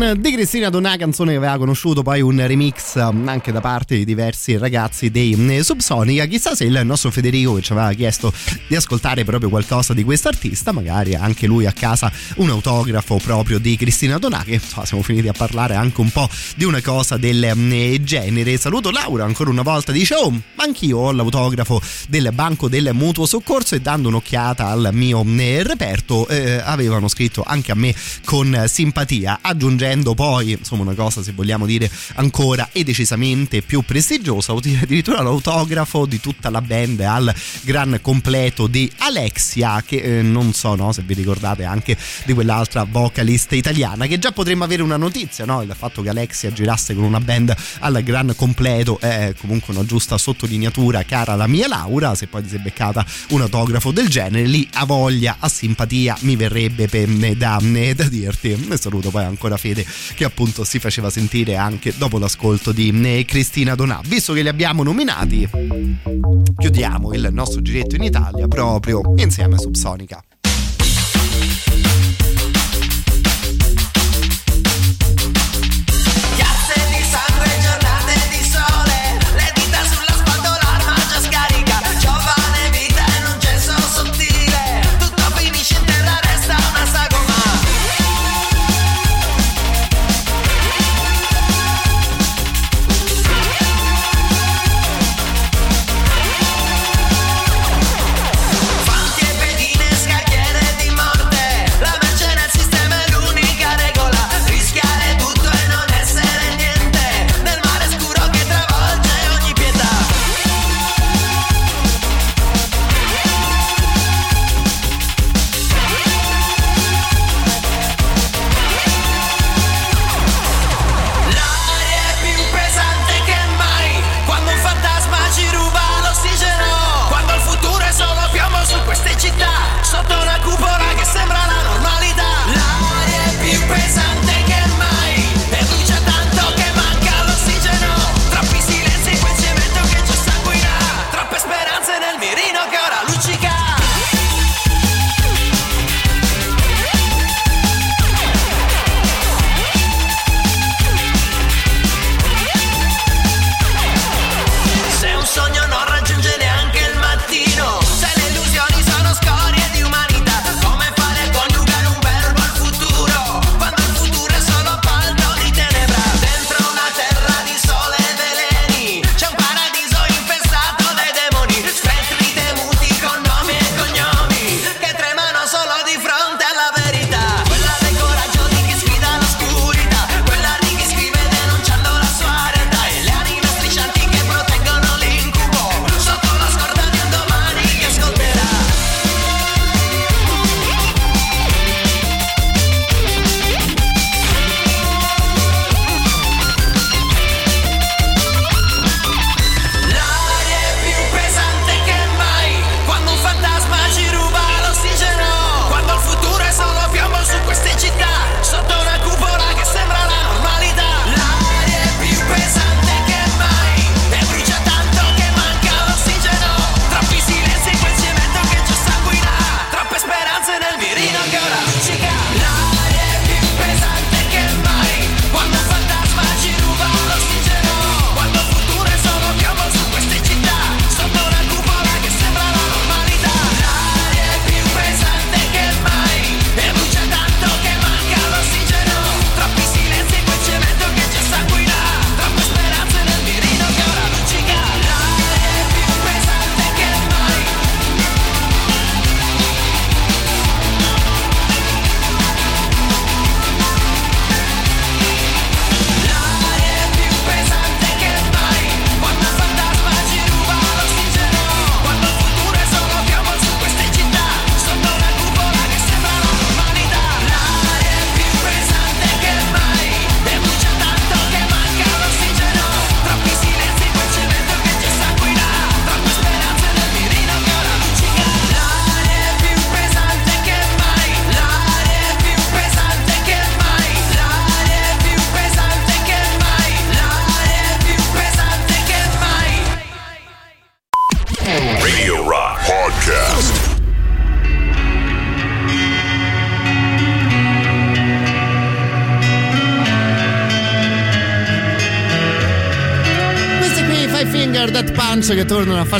[0.00, 4.06] di Cristina Donà, canzone che aveva conosciuto poi un remix um, anche da parte di
[4.06, 6.24] diversi ragazzi dei mm, Subsonica.
[6.24, 8.32] Chissà se il nostro Federico che ci aveva chiesto
[8.66, 13.58] di ascoltare proprio qualcosa di questo artista, magari anche lui a casa un autografo proprio
[13.58, 17.18] di Cristina Donà, che insomma, siamo finiti a parlare anche un po' di una cosa
[17.18, 18.56] del mm, genere.
[18.56, 21.78] Saluto Laura ancora una volta, dice oh, ma anch'io ho l'autografo
[22.08, 27.44] del banco del mutuo soccorso e dando un'occhiata al mio mm, reperto eh, avevano scritto
[27.46, 27.94] anche a me
[28.24, 34.52] con simpatia, aggiungendo poi insomma una cosa se vogliamo dire ancora e decisamente più prestigiosa,
[34.52, 40.74] addirittura l'autografo di tutta la band al gran completo di Alexia, che eh, non so
[40.74, 45.44] no, se vi ricordate anche di quell'altra vocalista italiana, che già potremmo avere una notizia,
[45.44, 45.62] no?
[45.62, 50.16] il fatto che Alexia girasse con una band al gran completo è comunque una giusta
[50.18, 54.68] sottolineatura cara la mia Laura, se poi ti sei beccata un autografo del genere, lì
[54.74, 56.88] a voglia, a simpatia mi verrebbe
[57.36, 58.68] da, da dirti.
[58.74, 59.79] Saluto poi ancora Fede
[60.14, 64.00] che appunto si faceva sentire anche dopo l'ascolto di eh, Cristina Donà.
[64.04, 65.48] Visto che li abbiamo nominati,
[66.56, 70.22] chiudiamo il nostro giretto in Italia proprio insieme a Subsonica.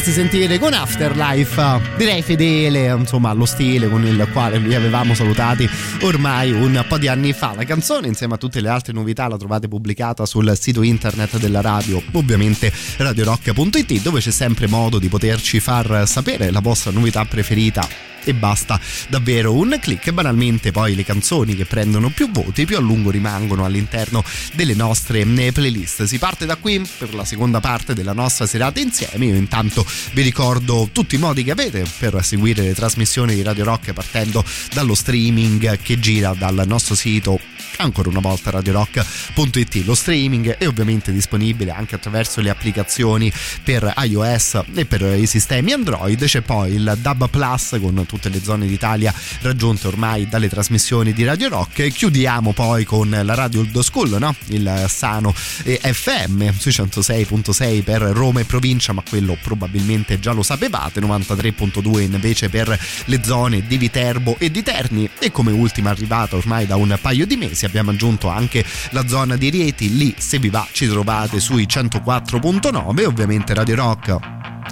[0.00, 1.80] Farsi sentire con Afterlife.
[1.98, 5.68] Direi fedele insomma allo stile con il quale li avevamo salutati
[6.02, 7.52] ormai un po' di anni fa.
[7.54, 11.60] La canzone insieme a tutte le altre novità la trovate pubblicata sul sito internet della
[11.60, 18.09] radio ovviamente radiorock.it dove c'è sempre modo di poterci far sapere la vostra novità preferita
[18.24, 18.80] e basta.
[19.08, 23.10] Davvero un click e banalmente poi le canzoni che prendono più voti più a lungo
[23.10, 24.24] rimangono all'interno
[24.54, 26.04] delle nostre eh, playlist.
[26.04, 29.26] Si parte da qui per la seconda parte della nostra serata insieme.
[29.26, 33.64] Io intanto vi ricordo tutti i modi che avete per seguire le trasmissioni di Radio
[33.64, 37.38] Rock partendo dallo streaming che gira dal nostro sito
[37.80, 43.32] ancora una volta radiorock.it lo streaming è ovviamente disponibile anche attraverso le applicazioni
[43.64, 46.22] per iOS e per i sistemi Android.
[46.24, 51.24] C'è poi il DAB Plus con tutte le zone d'Italia raggiunte ormai dalle trasmissioni di
[51.24, 51.88] Radio Rock.
[51.88, 54.34] Chiudiamo poi con la radio Old School no?
[54.46, 61.00] il Sano FM sui 106.6 per Roma e provincia ma quello probabilmente già lo sapevate
[61.00, 65.08] 93.2 invece per le zone di Viterbo e di Terni.
[65.18, 69.36] E come ultima arrivata ormai da un paio di mesi abbiamo aggiunto anche la zona
[69.36, 74.18] di Rieti lì se vi va ci trovate sui 104.9 e ovviamente Radio Rock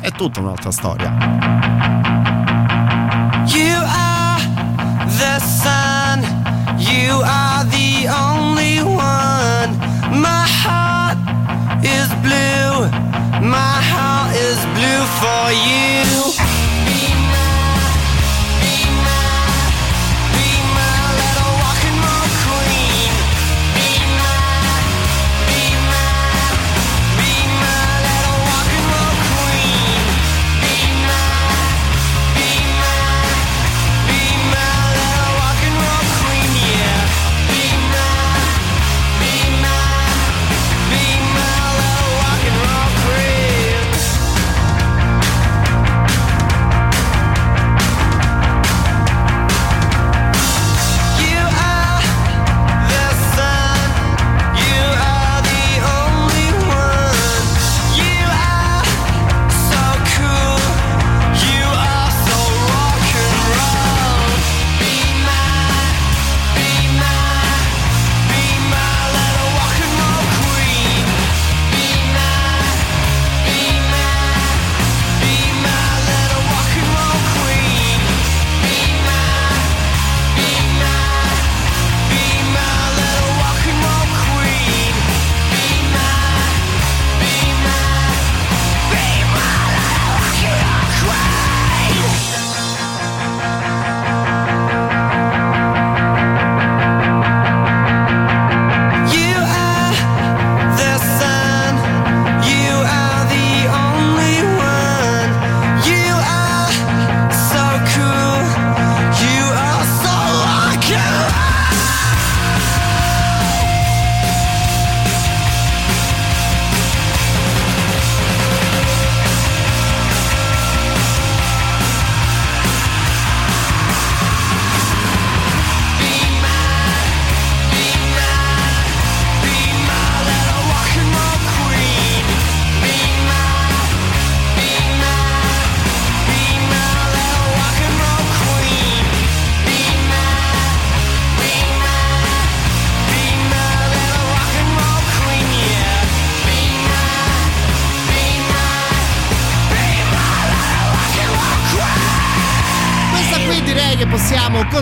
[0.01, 1.79] è tutta un'altra storia
[3.51, 4.41] You are
[5.09, 6.21] the sun.
[6.79, 9.71] You are the only one.
[10.21, 11.19] My heart
[11.83, 12.91] is blue.
[13.41, 16.08] My heart is blue for you.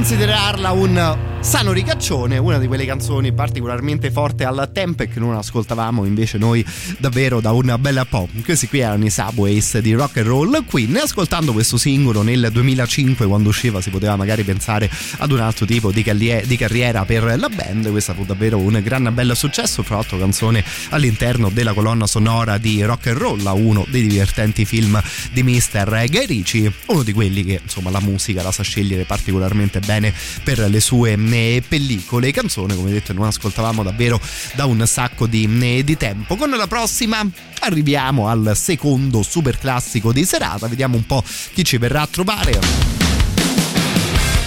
[0.09, 1.16] Considerarla un
[1.47, 6.39] sano ricaccione, una di quelle canzoni particolarmente forte al tempo e che non ascoltavamo invece
[6.39, 6.67] noi
[6.99, 8.29] davvero da un bel po'.
[8.45, 10.97] Questi qui erano i Subways di Rock and Roll Queen.
[10.97, 15.93] Ascoltando questo singolo nel 2005 quando usciva si poteva magari pensare ad un altro tipo
[15.93, 17.91] di, carriera, di carriera per la band.
[17.93, 22.83] Questo fu davvero un gran bel successo, fra l'altro canzone all'interno della colonna sonora di
[22.83, 25.01] Rock and Roll, uno dei divertenti film
[25.31, 26.07] di Mr.
[26.11, 30.13] Guy Ritchie, uno di quelli che insomma la musica la sa scegliere particolarmente bene
[30.43, 34.21] per le sue eh, pellicole e canzone, come detto non ascoltavamo davvero
[34.55, 36.37] da un sacco di, eh, di tempo.
[36.37, 37.25] Con la prossima
[37.61, 41.23] arriviamo al secondo super classico di serata, vediamo un po'
[41.53, 42.59] chi ci verrà a trovare.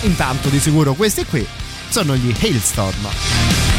[0.02, 1.46] Intanto di sicuro questi qui
[1.90, 3.79] sono gli Hailstorm.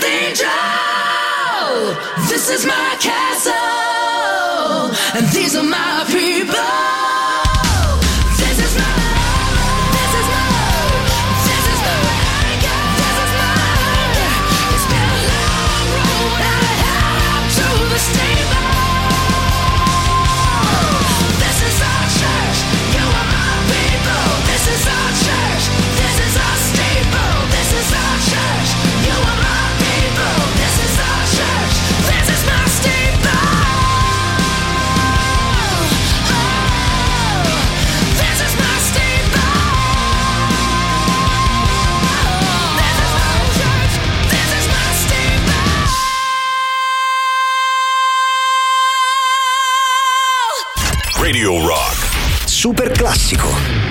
[0.00, 0.48] Angel,
[2.28, 3.52] This is my castle,
[5.16, 6.91] and these are my people.
[52.62, 53.81] super classico.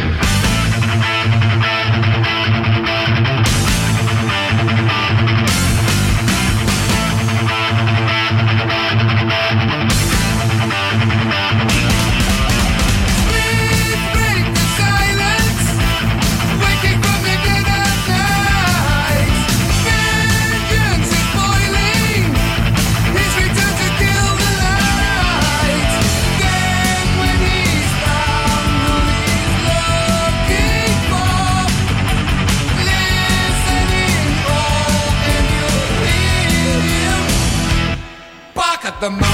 [39.01, 39.30] the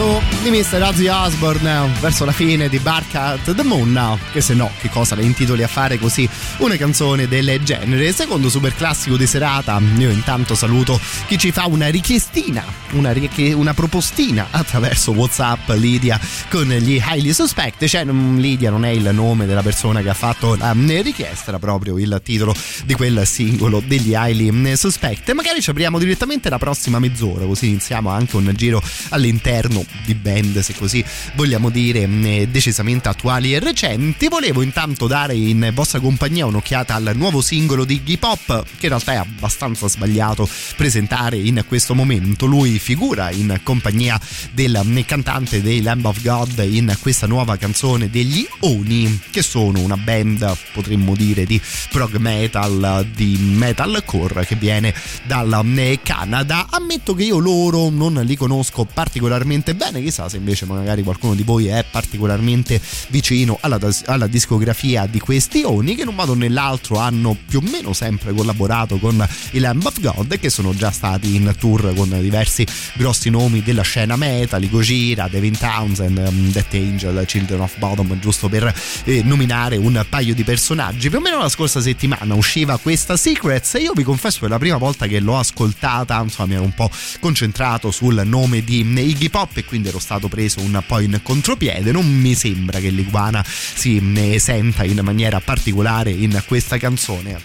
[0.00, 0.82] l'ululato di Mr.
[0.82, 4.88] Ozzy Osbourne verso la fine di Bark at the Moon Now, che se no, che
[4.88, 6.26] cosa le intitoli a fare così
[6.58, 8.10] una canzone del genere?
[8.12, 13.52] Secondo super classico di serata, io intanto saluto chi ci fa una richiestina, una, rie-
[13.52, 16.18] una propostina attraverso Whatsapp, Lidia
[16.48, 20.56] con gli Highly Suspect, cioè Lidia non è il nome della persona che ha fatto
[20.56, 22.54] la richiesta, era proprio il titolo
[22.84, 25.32] di quel singolo degli Highly Suspect.
[25.32, 30.60] Magari ci apriamo direttamente la prossima mezz'ora, così iniziamo anche un giro all'interno di band,
[30.60, 31.04] se così
[31.34, 32.08] vogliamo dire,
[32.50, 34.28] decisamente attuali e recenti.
[34.28, 38.88] Volevo intanto dare in vostra compagnia un'occhiata al nuovo singolo di Iggy Pop, che in
[38.88, 42.46] realtà è abbastanza sbagliato presentare in questo momento.
[42.46, 44.20] Lui figura in compagnia
[44.52, 49.96] del cantante dei Lamb of God in questa nuova canzone degli Oni, che sono una
[49.96, 51.60] band, potremmo dire, di
[51.90, 54.94] prog metal, di metalcore che viene
[55.26, 56.66] dal Canada.
[56.70, 61.42] Ammetto che io loro non li conosco particolarmente bene, chissà se invece magari qualcuno di
[61.42, 62.78] voi è particolarmente
[63.08, 67.60] vicino alla, alla discografia di questi Oni che in un modo o nell'altro hanno più
[67.60, 71.94] o meno sempre collaborato con i Lamb of God che sono già stati in tour
[71.94, 77.78] con diversi grossi nomi della scena metal, Gojira, Devin Townsend, um, Death Angel, Children of
[77.78, 78.74] Bottom, giusto per
[79.04, 81.08] eh, nominare un paio di personaggi.
[81.08, 84.58] Più o meno la scorsa settimana usciva questa Secrets e io vi confesso per la
[84.58, 89.30] prima volta che l'ho ascoltata, insomma mi ero un po' concentrato sul nome di Iggy
[89.30, 91.92] Pop e quindi ero stato preso un po' in contropiede.
[91.92, 97.40] Non mi sembra che l'iguana si ne senta in maniera particolare in questa canzone.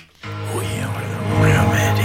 [0.53, 2.04] We are the remedy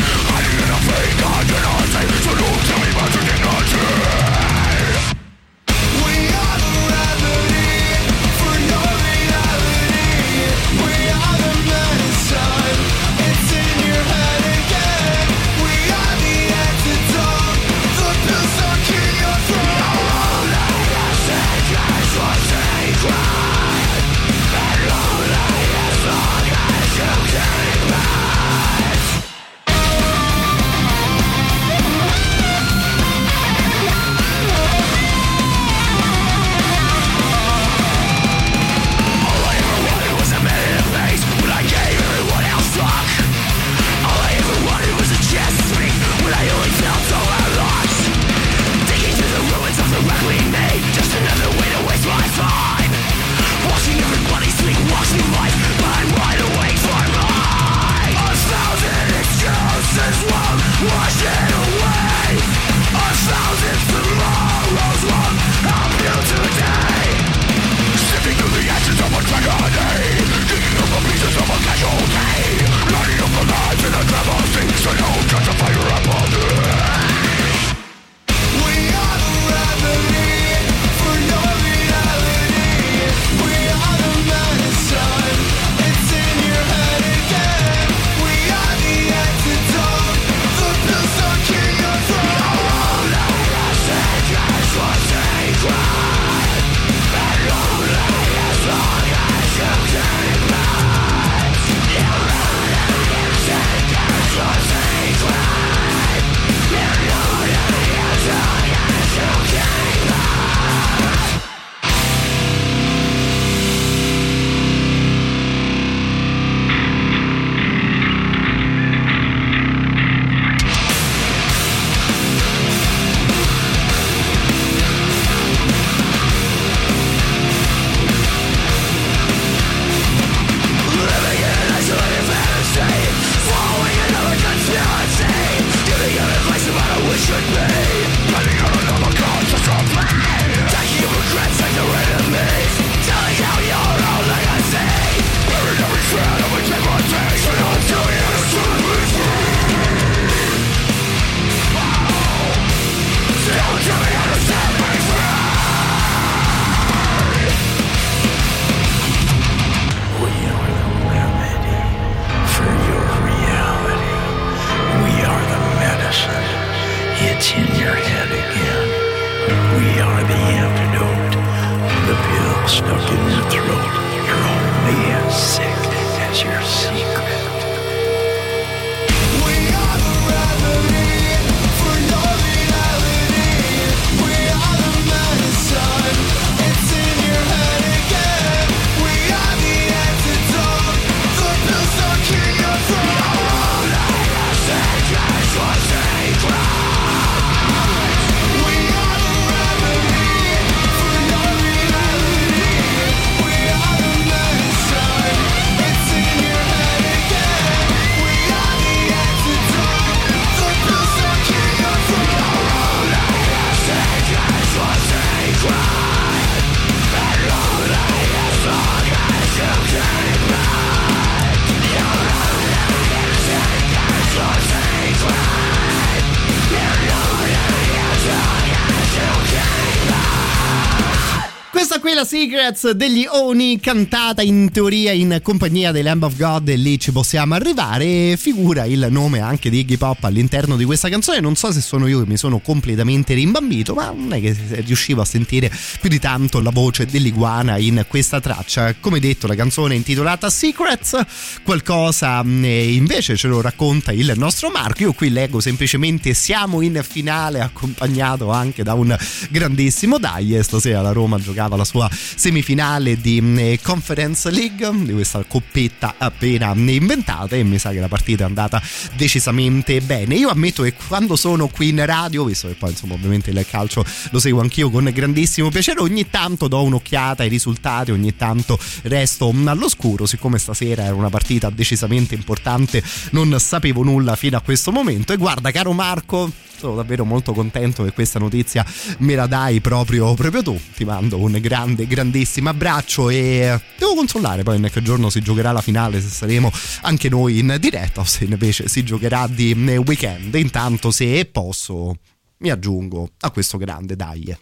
[232.21, 236.99] 2000 Secrets degli Oni cantata in teoria in compagnia dei Lamb of God e lì
[236.99, 238.37] ci possiamo arrivare.
[238.37, 241.39] Figura il nome anche di Iggy Pop all'interno di questa canzone.
[241.39, 245.21] Non so se sono io che mi sono completamente rimbambito ma non è che riuscivo
[245.21, 248.93] a sentire più di tanto la voce dell'iguana in questa traccia.
[248.99, 251.17] Come detto la canzone è intitolata Secrets.
[251.63, 255.03] Qualcosa invece ce lo racconta il nostro Marco.
[255.03, 259.15] Io qui leggo semplicemente siamo in finale accompagnato anche da un
[259.49, 265.43] grandissimo dai stasera la Roma giocava la sua semifinale di eh, Conference League di questa
[265.47, 268.81] coppetta appena inventata e mi sa che la partita è andata
[269.15, 270.35] decisamente bene.
[270.35, 274.05] Io ammetto che quando sono qui in radio visto che poi insomma ovviamente il calcio
[274.31, 279.53] lo seguo anch'io con grandissimo piacere ogni tanto do un'occhiata ai risultati ogni tanto resto
[279.65, 280.25] all'oscuro.
[280.25, 285.33] Siccome stasera era una partita decisamente importante non sapevo nulla fino a questo momento.
[285.33, 286.51] E guarda caro Marco
[286.81, 288.83] sono davvero molto contento che questa notizia
[289.19, 290.79] me la dai proprio, proprio tu.
[290.95, 295.71] Ti mando un grande, grandissimo abbraccio e devo controllare poi in che giorno si giocherà
[295.71, 296.71] la finale, se saremo
[297.01, 299.73] anche noi in diretta o se invece si giocherà di
[300.05, 300.55] weekend.
[300.55, 302.17] Intanto se posso
[302.57, 304.55] mi aggiungo a questo grande dai.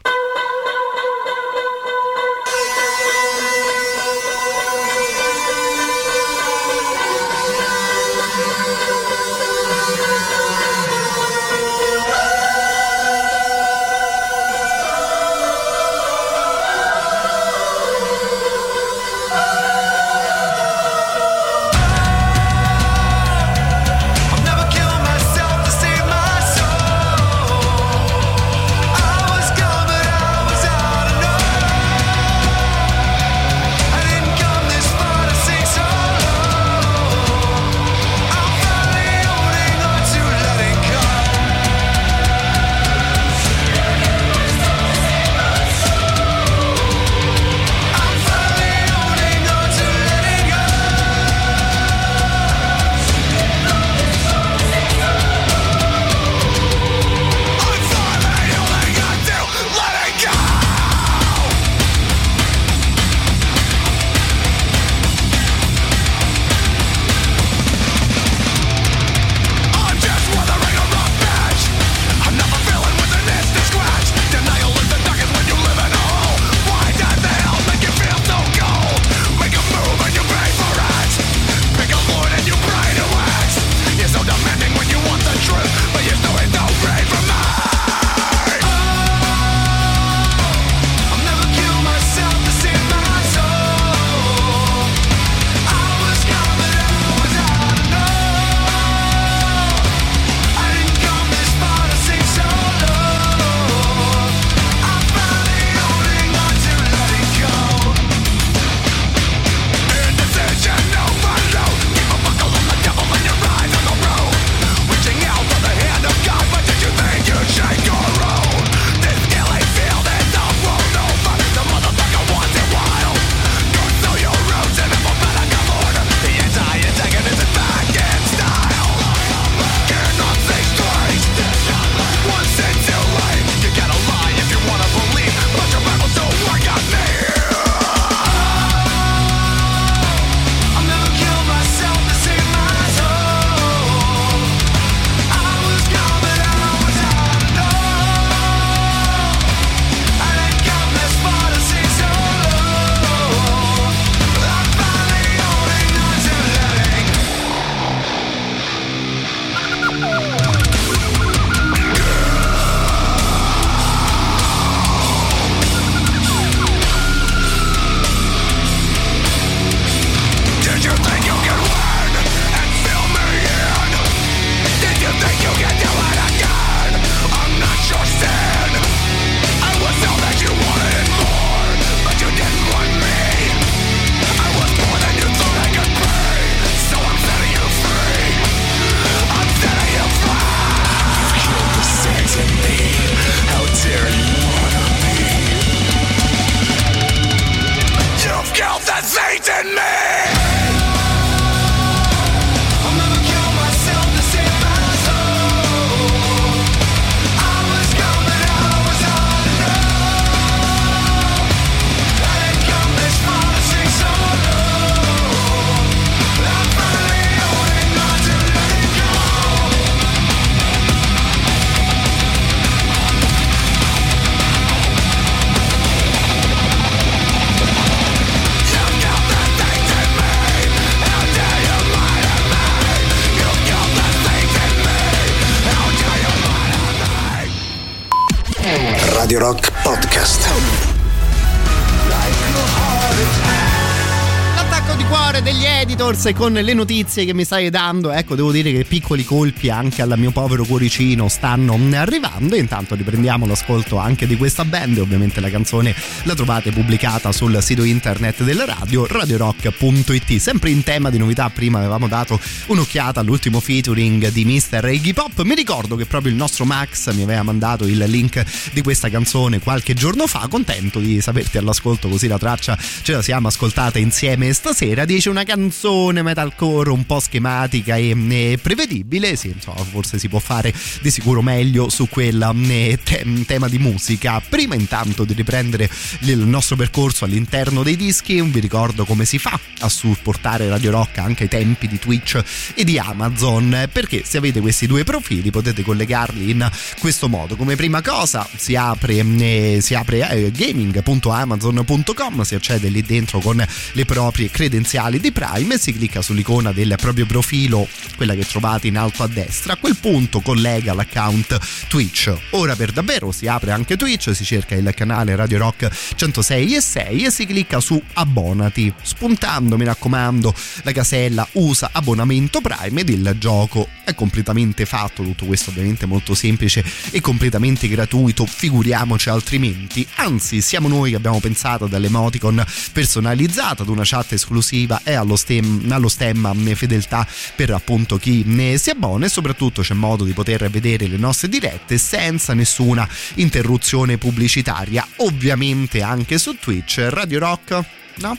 [246.26, 250.02] E con le notizie che mi stai dando, ecco, devo dire che piccoli colpi anche
[250.02, 252.56] al mio povero cuoricino stanno arrivando.
[252.56, 254.98] Intanto riprendiamo l'ascolto anche di questa band.
[254.98, 260.38] Ovviamente la canzone la trovate pubblicata sul sito internet della radio, radiorock.it.
[260.38, 262.38] Sempre in tema di novità, prima avevamo dato
[262.68, 264.90] un'occhiata all'ultimo featuring di Mr.
[264.92, 265.42] Iggy Pop.
[265.44, 268.44] Mi ricordo che proprio il nostro Max mi aveva mandato il link
[268.74, 270.48] di questa canzone qualche giorno fa.
[270.50, 275.06] Contento di saperti all'ascolto, così la traccia ce la siamo ascoltata insieme stasera.
[275.06, 279.36] Dice una canzone metalcore un po' schematica e, e prevedibile.
[279.36, 283.80] Sì, insomma, forse si può fare di sicuro meglio su quel eh, te- tema di
[283.80, 284.42] musica.
[284.42, 285.90] Prima intanto di riprendere
[286.22, 291.20] il nostro percorso all'interno dei dischi, vi ricordo come si fa a supportare Radio Rock
[291.20, 292.42] anche ai tempi di Twitch
[292.74, 296.70] e di Amazon, perché se avete questi due profili potete collegarli in
[297.00, 297.56] questo modo.
[297.56, 303.64] Come prima cosa si apre, eh, si apre eh, gaming.amazon.com, si accede lì dentro con
[303.94, 307.86] le proprie credenziali di Prime e si clicca sull'icona del proprio profilo,
[308.16, 309.74] quella che trovate in alto a destra.
[309.74, 311.60] A quel punto collega l'account
[311.90, 312.34] Twitch.
[312.52, 316.82] Ora per davvero si apre anche Twitch, si cerca il canale Radio Rock 106 e
[316.82, 320.54] 6 e si clicca su abbonati, spuntando mi raccomando
[320.84, 326.34] la casella usa abbonamento Prime ed il gioco è completamente fatto, tutto questo ovviamente molto
[326.34, 330.08] semplice e completamente gratuito, figuriamoci altrimenti.
[330.16, 335.82] Anzi, siamo noi che abbiamo pensato dall'emoticon personalizzata, ad una chat esclusiva e allo, stem,
[335.92, 340.70] allo stemma fedeltà per appunto chi ne si abbona e soprattutto c'è modo di poter
[340.70, 345.08] vedere le nostre dirette senza nessuna interruzione pubblicitaria.
[345.18, 347.86] Ovviamente anche su Twitch, Radio Rock
[348.20, 348.38] no?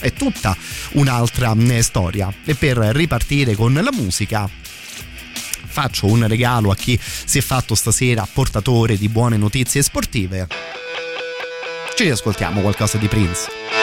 [0.00, 0.56] È tutta
[0.92, 2.32] un'altra eh, storia.
[2.44, 4.48] E per ripartire con la musica
[5.70, 10.48] faccio un regalo a chi si è fatto stasera portatore di buone notizie sportive.
[11.94, 13.79] Ci riascoltiamo qualcosa di Prince.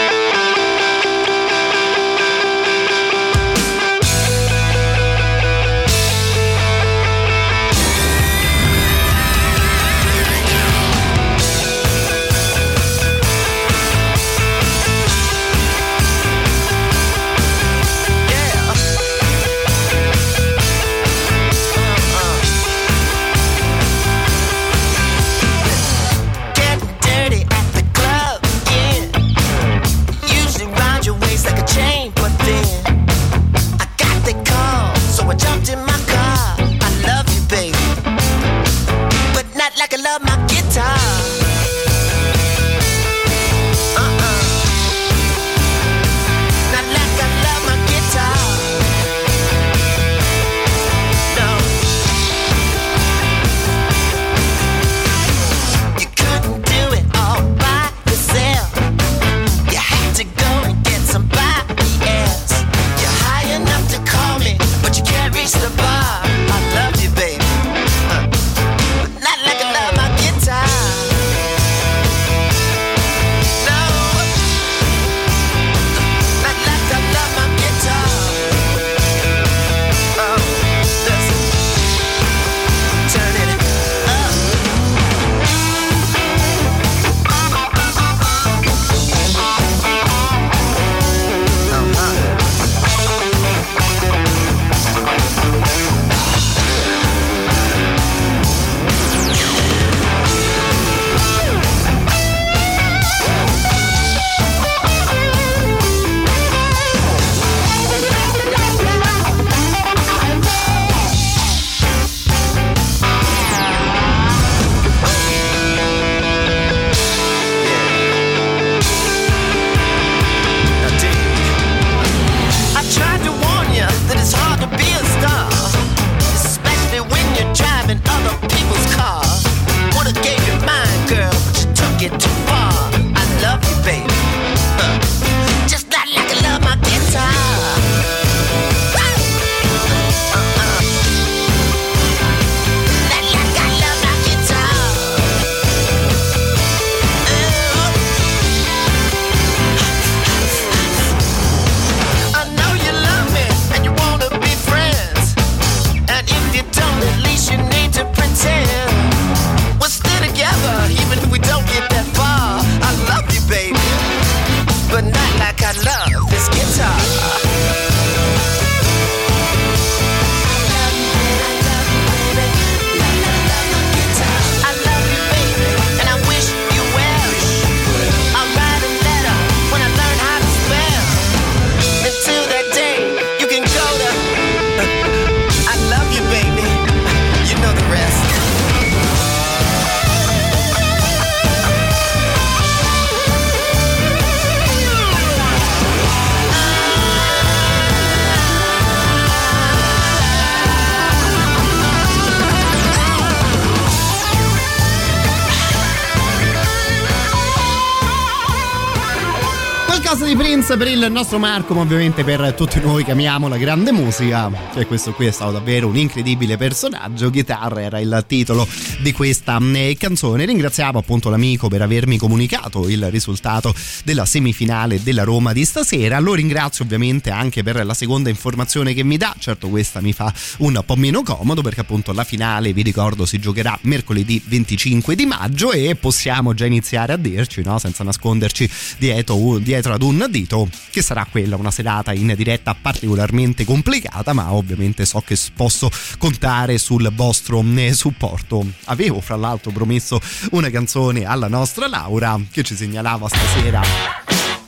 [210.77, 214.51] Per il nostro Marco, ma ovviamente per tutti noi che amiamo la grande musica.
[214.73, 217.29] Cioè, questo qui è stato davvero un incredibile personaggio.
[217.31, 218.67] Chitarra era il titolo
[218.99, 220.45] di questa eh, canzone.
[220.45, 226.19] Ringraziamo appunto l'amico per avermi comunicato il risultato della semifinale della Roma di stasera.
[226.19, 229.36] Lo ringrazio ovviamente anche per la seconda informazione che mi dà.
[229.38, 233.40] Certo, questa mi fa un po' meno comodo perché appunto la finale, vi ricordo, si
[233.40, 237.78] giocherà mercoledì 25 di maggio e possiamo già iniziare a dirci, no?
[237.80, 243.65] senza nasconderci dietro, dietro ad un dito, che sarà quella una serata in diretta particolarmente
[243.65, 248.65] complicata, ma ovviamente so che posso contare sul vostro eh, supporto.
[248.88, 250.19] Avevo fra l'altro promesso
[250.51, 253.81] una canzone alla nostra Laura che ci segnalava stasera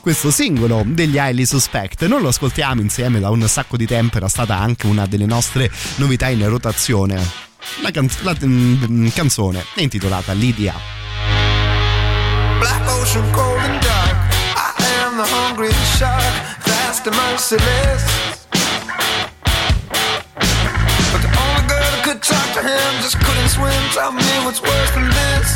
[0.00, 2.06] questo singolo degli Highly Suspect.
[2.06, 5.70] Non lo ascoltiamo insieme da un sacco di tempo, era stata anche una delle nostre
[5.96, 7.22] novità in rotazione.
[7.82, 10.74] La, can- la mm, canzone è intitolata Lydia.
[12.58, 14.32] Black ocean, cold and dark.
[14.56, 18.29] I am the hungry shark, fast and merciless.
[22.54, 23.82] To him just couldn't swim.
[23.92, 25.48] Tell me what's worse than this.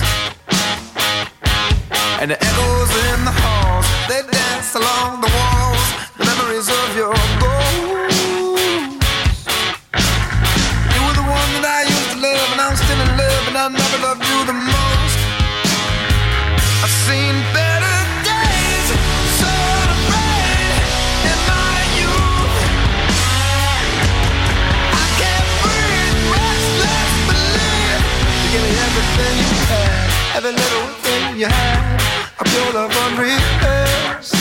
[2.21, 5.87] And the echoes in the halls, they dance along the walls.
[6.19, 8.15] The memories of your ghost.
[10.95, 13.57] You were the one that I used to love, and I'm still in love, and
[13.59, 14.94] I never loved you the most.
[29.15, 32.01] Everything you had, every little thing you had.
[32.41, 34.35] A pure love unrehearsed.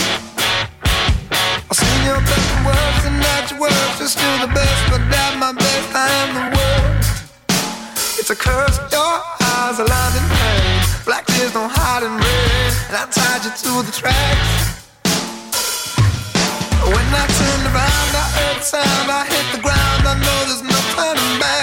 [1.69, 5.37] I've seen your best worst, and that your worst is still the best, but at
[5.37, 8.19] my best I am the worst.
[8.19, 9.13] It's a curse, your
[9.53, 10.81] eyes are lined in pain.
[11.05, 14.81] Black tears don't hide in rain, and I tied you to the tracks.
[16.81, 20.63] When I turned around, I heard the sound, I hit the ground, I know there's
[20.65, 21.62] no turning back.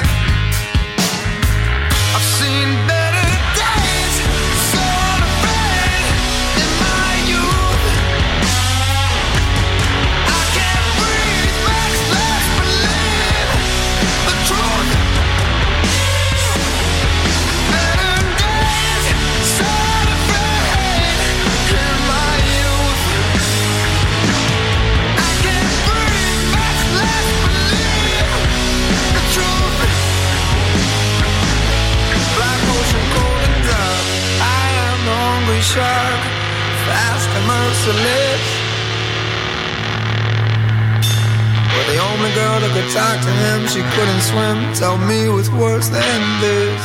[41.73, 44.69] But the only girl that could talk to him, she couldn't swim.
[44.77, 46.83] Tell me what's worse than this.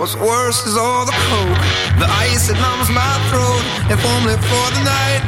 [0.00, 1.64] What's worse is all the coke,
[2.00, 5.22] the ice that numbs my throat, if only for the night.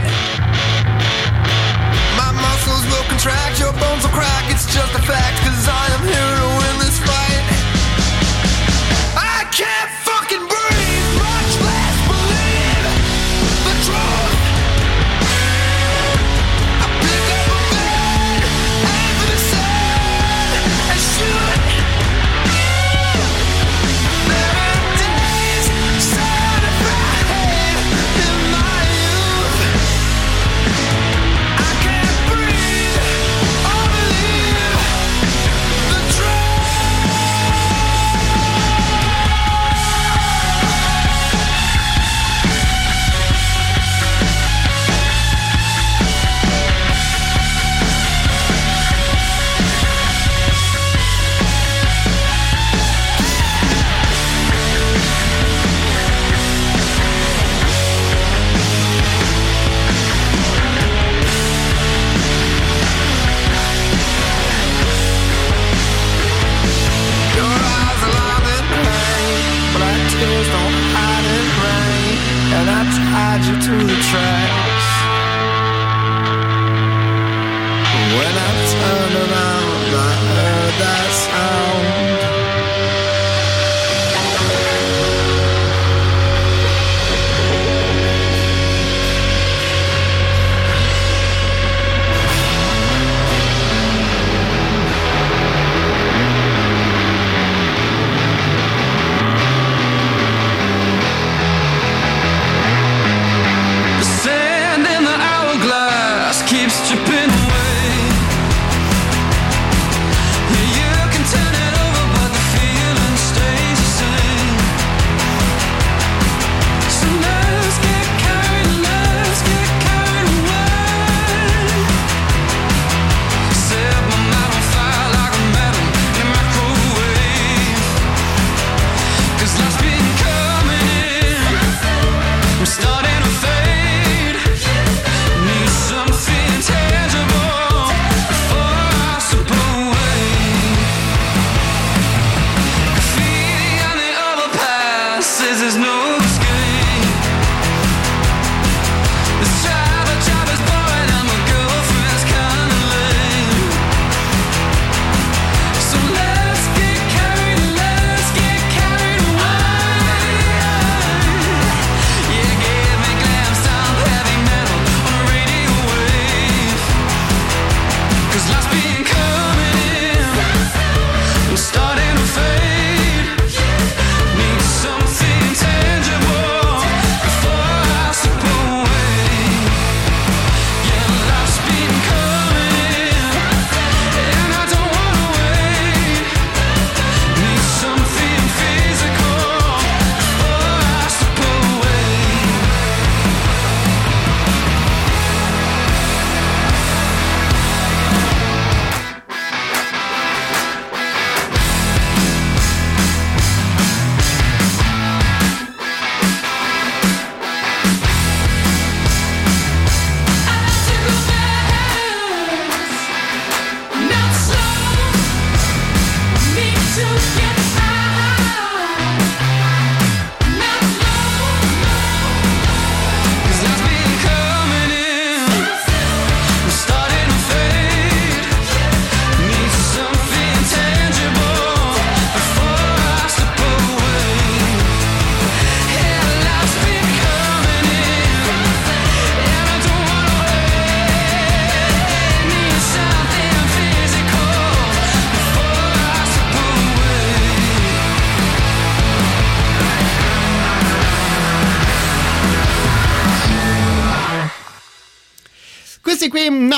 [2.16, 6.02] My muscles will contract, your bones will crack, it's just a fact, cause I am
[6.08, 6.45] here
[73.66, 74.45] to the tracks.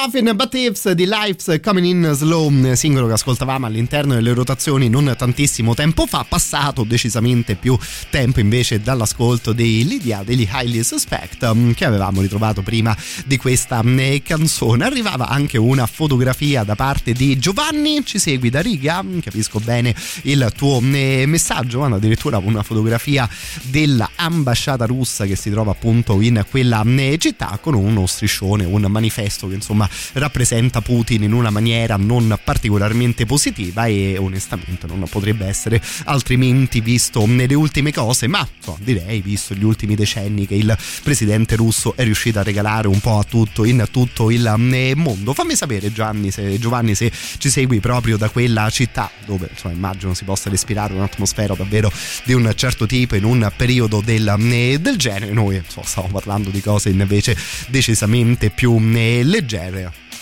[0.00, 5.12] Nothing But Tips di Life's Coming In Slow, singolo che ascoltavamo all'interno delle rotazioni non
[5.18, 7.76] tantissimo tempo fa, passato decisamente più
[8.08, 12.96] tempo invece dall'ascolto dei Lydia, degli Highly Suspect, mm, che avevamo ritrovato prima
[13.26, 14.84] di questa mm, canzone.
[14.84, 19.92] Arrivava anche una fotografia da parte di Giovanni, ci segui da riga, mm, capisco bene
[20.22, 23.28] il tuo messaggio, addirittura una fotografia
[23.62, 26.84] dell'ambasciata russa che si trova appunto in quella
[27.18, 33.26] città con uno striscione, un manifesto che insomma rappresenta Putin in una maniera non particolarmente
[33.26, 39.54] positiva e onestamente non potrebbe essere altrimenti visto nelle ultime cose, ma insomma, direi visto
[39.54, 43.64] gli ultimi decenni che il presidente russo è riuscito a regalare un po' a tutto
[43.64, 45.34] in tutto il eh, mondo.
[45.34, 50.14] Fammi sapere Gianni se, Giovanni se ci segui proprio da quella città dove insomma, immagino
[50.14, 51.90] si possa respirare un'atmosfera davvero
[52.24, 55.32] di un certo tipo in un periodo del, eh, del genere.
[55.32, 57.36] Noi insomma, stiamo parlando di cose invece
[57.68, 59.77] decisamente più eh, leggere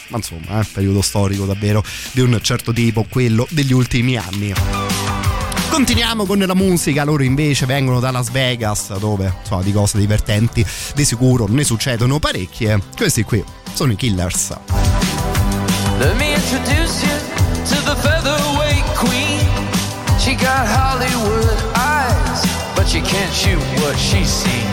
[0.08, 4.54] ma insomma è un periodo storico davvero di un certo tipo quello degli ultimi anni
[5.68, 10.64] Continuiamo con la musica, loro invece vengono da Las Vegas dove insomma di cose divertenti
[10.94, 12.80] di sicuro ne succedono parecchie.
[12.96, 14.56] Questi qui sono i Killers.
[15.98, 17.18] Let me introduce you
[17.68, 19.44] to the featherweight queen.
[20.18, 24.66] She got Hollywood eyes, but she can't shoot what she's seen.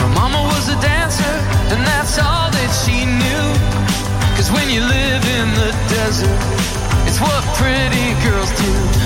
[0.00, 1.36] Her mama was a dancer,
[1.70, 3.01] and that's all that she
[4.52, 6.40] when you live in the desert,
[7.06, 9.01] it's what pretty girls do.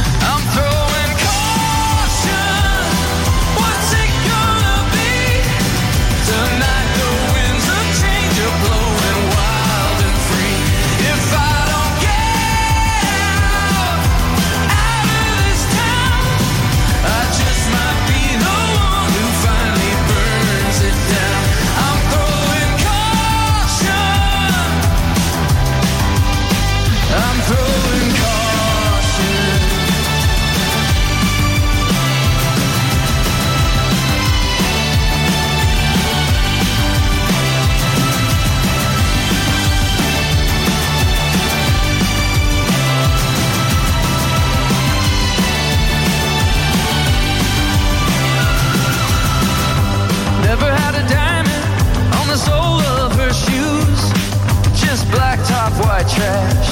[56.16, 56.68] Trash,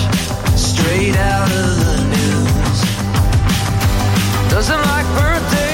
[0.57, 2.79] straight out of the news.
[4.51, 5.74] Doesn't like birthdays,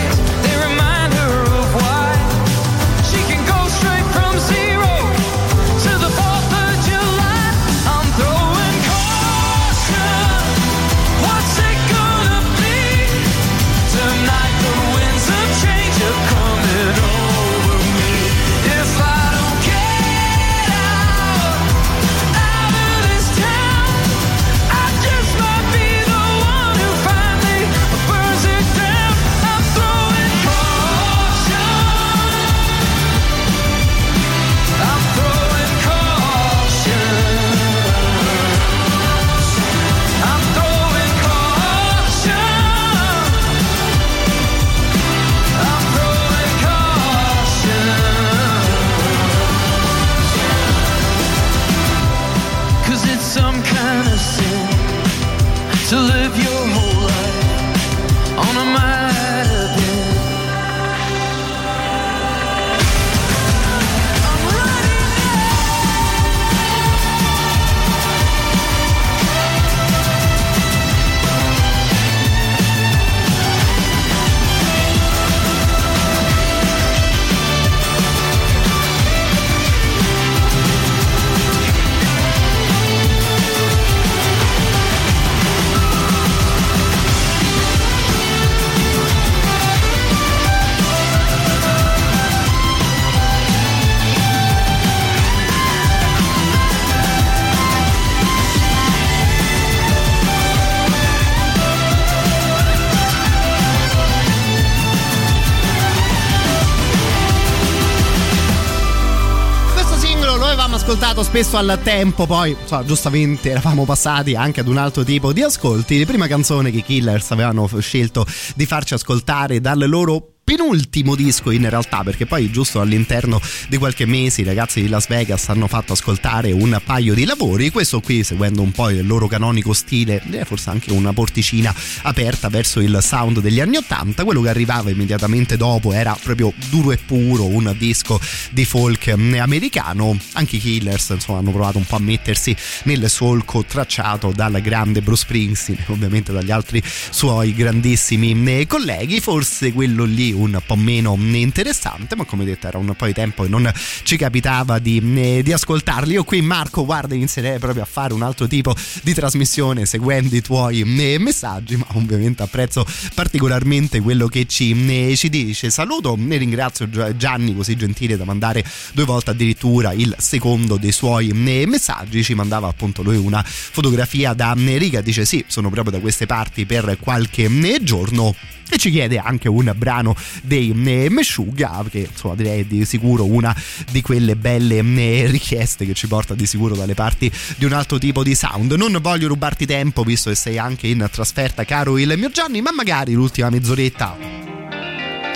[111.20, 115.42] ascoltato spesso al tempo, poi insomma, giustamente eravamo passati anche ad un altro tipo di
[115.42, 115.98] ascolti.
[115.98, 120.34] La prima canzone che i Killers avevano scelto di farci ascoltare dal loro
[120.70, 125.08] penultimo disco in realtà perché poi giusto all'interno di qualche mese i ragazzi di Las
[125.08, 129.26] Vegas hanno fatto ascoltare un paio di lavori questo qui seguendo un po' il loro
[129.26, 134.48] canonico stile forse anche una porticina aperta verso il sound degli anni 80 quello che
[134.48, 138.20] arrivava immediatamente dopo era proprio duro e puro un disco
[138.50, 140.16] di folk eh, americano.
[140.32, 145.02] Anche i Killers insomma hanno provato un po' a mettersi nel solco tracciato dal grande
[145.02, 149.20] Bruce Springsteen ovviamente dagli altri suoi grandissimi eh, colleghi.
[149.20, 153.42] Forse quello lì un po' meno interessante ma come detto era un po' di tempo
[153.42, 153.70] che non
[154.02, 156.12] ci capitava di, eh, di ascoltarli.
[156.12, 160.42] Io qui Marco guarda inizierei proprio a fare un altro tipo di trasmissione seguendo i
[160.42, 165.70] tuoi eh, messaggi ma ovviamente apprezzo particolarmente quello che ci, eh, ci dice.
[165.70, 170.92] Saluto e ringrazio Gia- Gianni così gentile da mandare due volte addirittura il secondo dei
[170.92, 172.22] suoi messaggi.
[172.22, 175.00] Ci mandava appunto lui una fotografia da riga.
[175.00, 177.48] Dice sì sono proprio da queste parti per qualche
[177.82, 178.34] giorno.
[178.72, 180.14] E ci chiede anche un brano
[180.50, 183.54] dei eh, Meshuggah che insomma direi di sicuro una
[183.88, 187.98] di quelle belle eh, richieste che ci porta di sicuro dalle parti di un altro
[187.98, 188.72] tipo di sound.
[188.72, 192.72] Non voglio rubarti tempo visto che sei anche in trasferta caro il mio Gianni ma
[192.72, 194.48] magari l'ultima mezz'oretta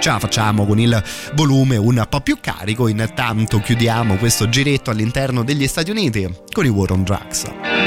[0.01, 1.03] ce la facciamo con il
[1.35, 2.89] volume un po' più carico.
[2.89, 7.84] Intanto chiudiamo questo giretto all'interno degli Stati Uniti con i War on Drugs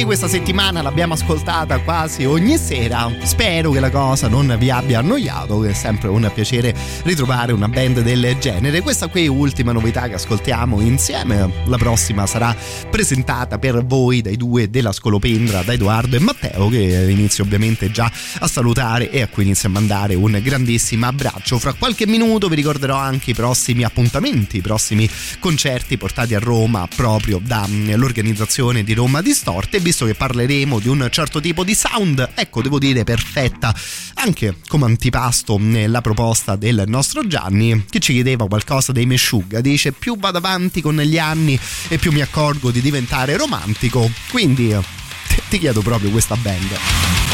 [0.00, 3.10] DC questa settimana l'abbiamo ascoltata quasi ogni sera.
[3.22, 6.74] Spero che la cosa non vi abbia annoiato, è sempre un piacere
[7.04, 8.80] ritrovare una band del genere.
[8.80, 11.50] Questa qui è l'ultima novità che ascoltiamo insieme.
[11.66, 12.56] La prossima sarà
[12.90, 18.10] presentata per voi dai due della Scolopendra, da Edoardo e Matteo, che inizio ovviamente già
[18.40, 21.58] a salutare e a cui inizio a mandare un grandissimo abbraccio.
[21.58, 25.08] Fra qualche minuto vi ricorderò anche i prossimi appuntamenti, i prossimi
[25.38, 31.40] concerti portati a Roma proprio dall'organizzazione di Roma Distorte, visto che parleremo di un certo
[31.40, 33.74] tipo di sound, ecco, devo dire perfetta
[34.14, 39.60] anche come antipasto nella proposta del nostro Gianni, che ci chiedeva qualcosa dei Meshuggah.
[39.60, 41.58] Dice: Più vado avanti con gli anni
[41.88, 44.08] e più mi accorgo di diventare romantico.
[44.30, 44.76] Quindi
[45.50, 47.29] ti chiedo proprio questa band.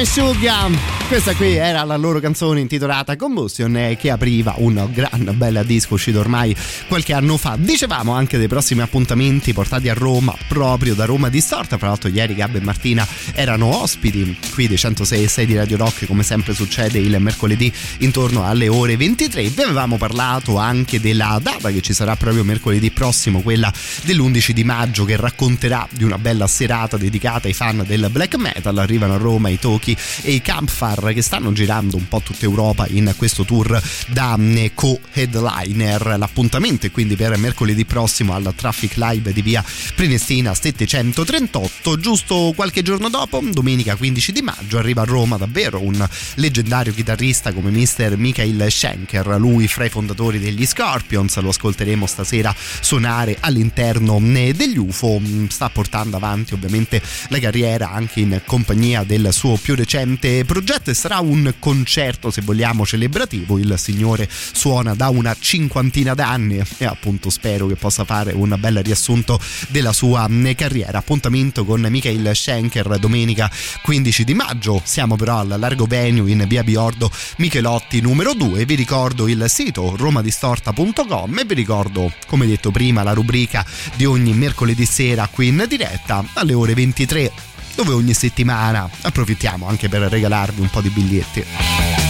[0.00, 0.72] Meshuggah
[1.10, 5.94] Questa qui era la loro canzone intitolata Combustion eh, che apriva un gran bel disco
[5.94, 6.54] uscito ormai
[6.86, 7.56] qualche anno fa.
[7.58, 11.78] Dicevamo anche dei prossimi appuntamenti portati a Roma proprio da Roma Distorta.
[11.78, 13.04] Fra l'altro ieri Gabbo e Martina
[13.34, 17.72] erano ospiti qui dei 106 e 6 di Radio Rock come sempre succede il mercoledì
[17.98, 19.48] intorno alle ore 23.
[19.48, 23.72] Vi avevamo parlato anche della data che ci sarà proprio mercoledì prossimo, quella
[24.04, 28.78] dell'11 di maggio che racconterà di una bella serata dedicata ai fan del black metal.
[28.78, 32.86] Arrivano a Roma i Toki e i Campfire che stanno girando un po' tutta Europa
[32.88, 36.16] in questo tour da mm, co-headliner.
[36.18, 39.64] L'appuntamento è quindi per mercoledì prossimo al Traffic Live di via
[39.94, 41.98] Prenestina 738.
[41.98, 47.52] Giusto qualche giorno dopo, domenica 15 di maggio, arriva a Roma davvero un leggendario chitarrista
[47.52, 48.16] come Mr.
[48.16, 51.38] Michael Schenker, lui fra i fondatori degli Scorpions.
[51.40, 55.18] Lo ascolteremo stasera suonare all'interno mm, degli UFO.
[55.18, 60.89] Mm, Sta portando avanti ovviamente la carriera anche in compagnia del suo più recente progetto
[60.90, 63.58] e sarà un concerto se vogliamo celebrativo.
[63.58, 68.82] Il signore suona da una cinquantina d'anni e appunto spero che possa fare un bel
[68.82, 70.98] riassunto della sua mm, carriera.
[70.98, 73.50] Appuntamento con Michael Schenker domenica
[73.82, 74.80] 15 di maggio.
[74.84, 79.94] Siamo però al largo venue in via Biordo Michelotti numero 2 vi ricordo il sito
[79.96, 83.64] romadistorta.com e vi ricordo come detto prima la rubrica
[83.96, 87.49] di ogni mercoledì sera qui in diretta alle ore 23
[87.82, 92.09] dove ogni settimana approfittiamo anche per regalarvi un po' di biglietti.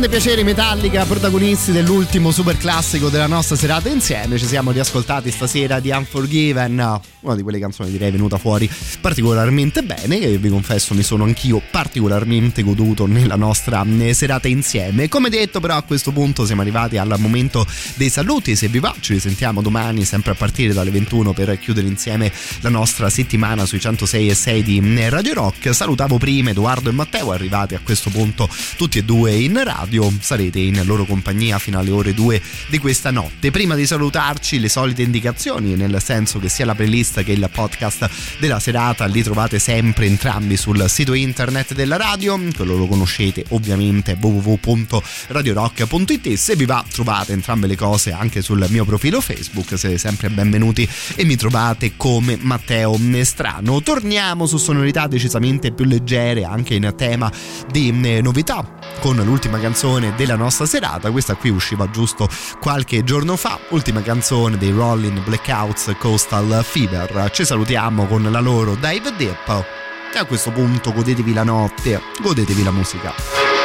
[0.00, 4.38] grande piacere Metallica, protagonisti dell'ultimo super classico della nostra serata insieme.
[4.38, 10.18] Ci siamo riascoltati stasera di Unforgiven, una di quelle canzoni direi venuta fuori particolarmente bene
[10.18, 15.08] e vi confesso mi sono anch'io particolarmente goduto nella nostra eh, serata insieme.
[15.08, 18.94] Come detto però a questo punto siamo arrivati al momento dei saluti, se vi va
[19.00, 23.80] ci risentiamo domani sempre a partire dalle 21 per chiudere insieme la nostra settimana sui
[23.80, 25.74] 106 e 6 di eh, Radio Rock.
[25.74, 29.89] Salutavo prima Edoardo e Matteo, arrivati a questo punto tutti e due in radio
[30.20, 33.50] Sarete in loro compagnia fino alle ore 2 di questa notte.
[33.50, 38.08] Prima di salutarci, le solite indicazioni, nel senso che sia la playlist che il podcast
[38.38, 44.16] della serata li trovate sempre entrambi sul sito internet della radio, quello lo conoscete ovviamente
[44.20, 46.34] www.radiorock.it.
[46.34, 50.88] Se vi va, trovate entrambe le cose anche sul mio profilo Facebook, siete sempre benvenuti
[51.16, 53.82] e mi trovate come Matteo Strano.
[53.82, 57.32] Torniamo su sonorità decisamente più leggere, anche in tema
[57.70, 61.10] di eh, novità con l'ultima canzone della nostra serata.
[61.10, 62.28] Questa qui usciva giusto
[62.60, 67.30] qualche giorno fa, ultima canzone dei Rolling Blackouts Coastal Fever.
[67.30, 69.64] Ci salutiamo con la loro Dive Deep.
[70.12, 73.59] E a questo punto godetevi la notte, godetevi la musica.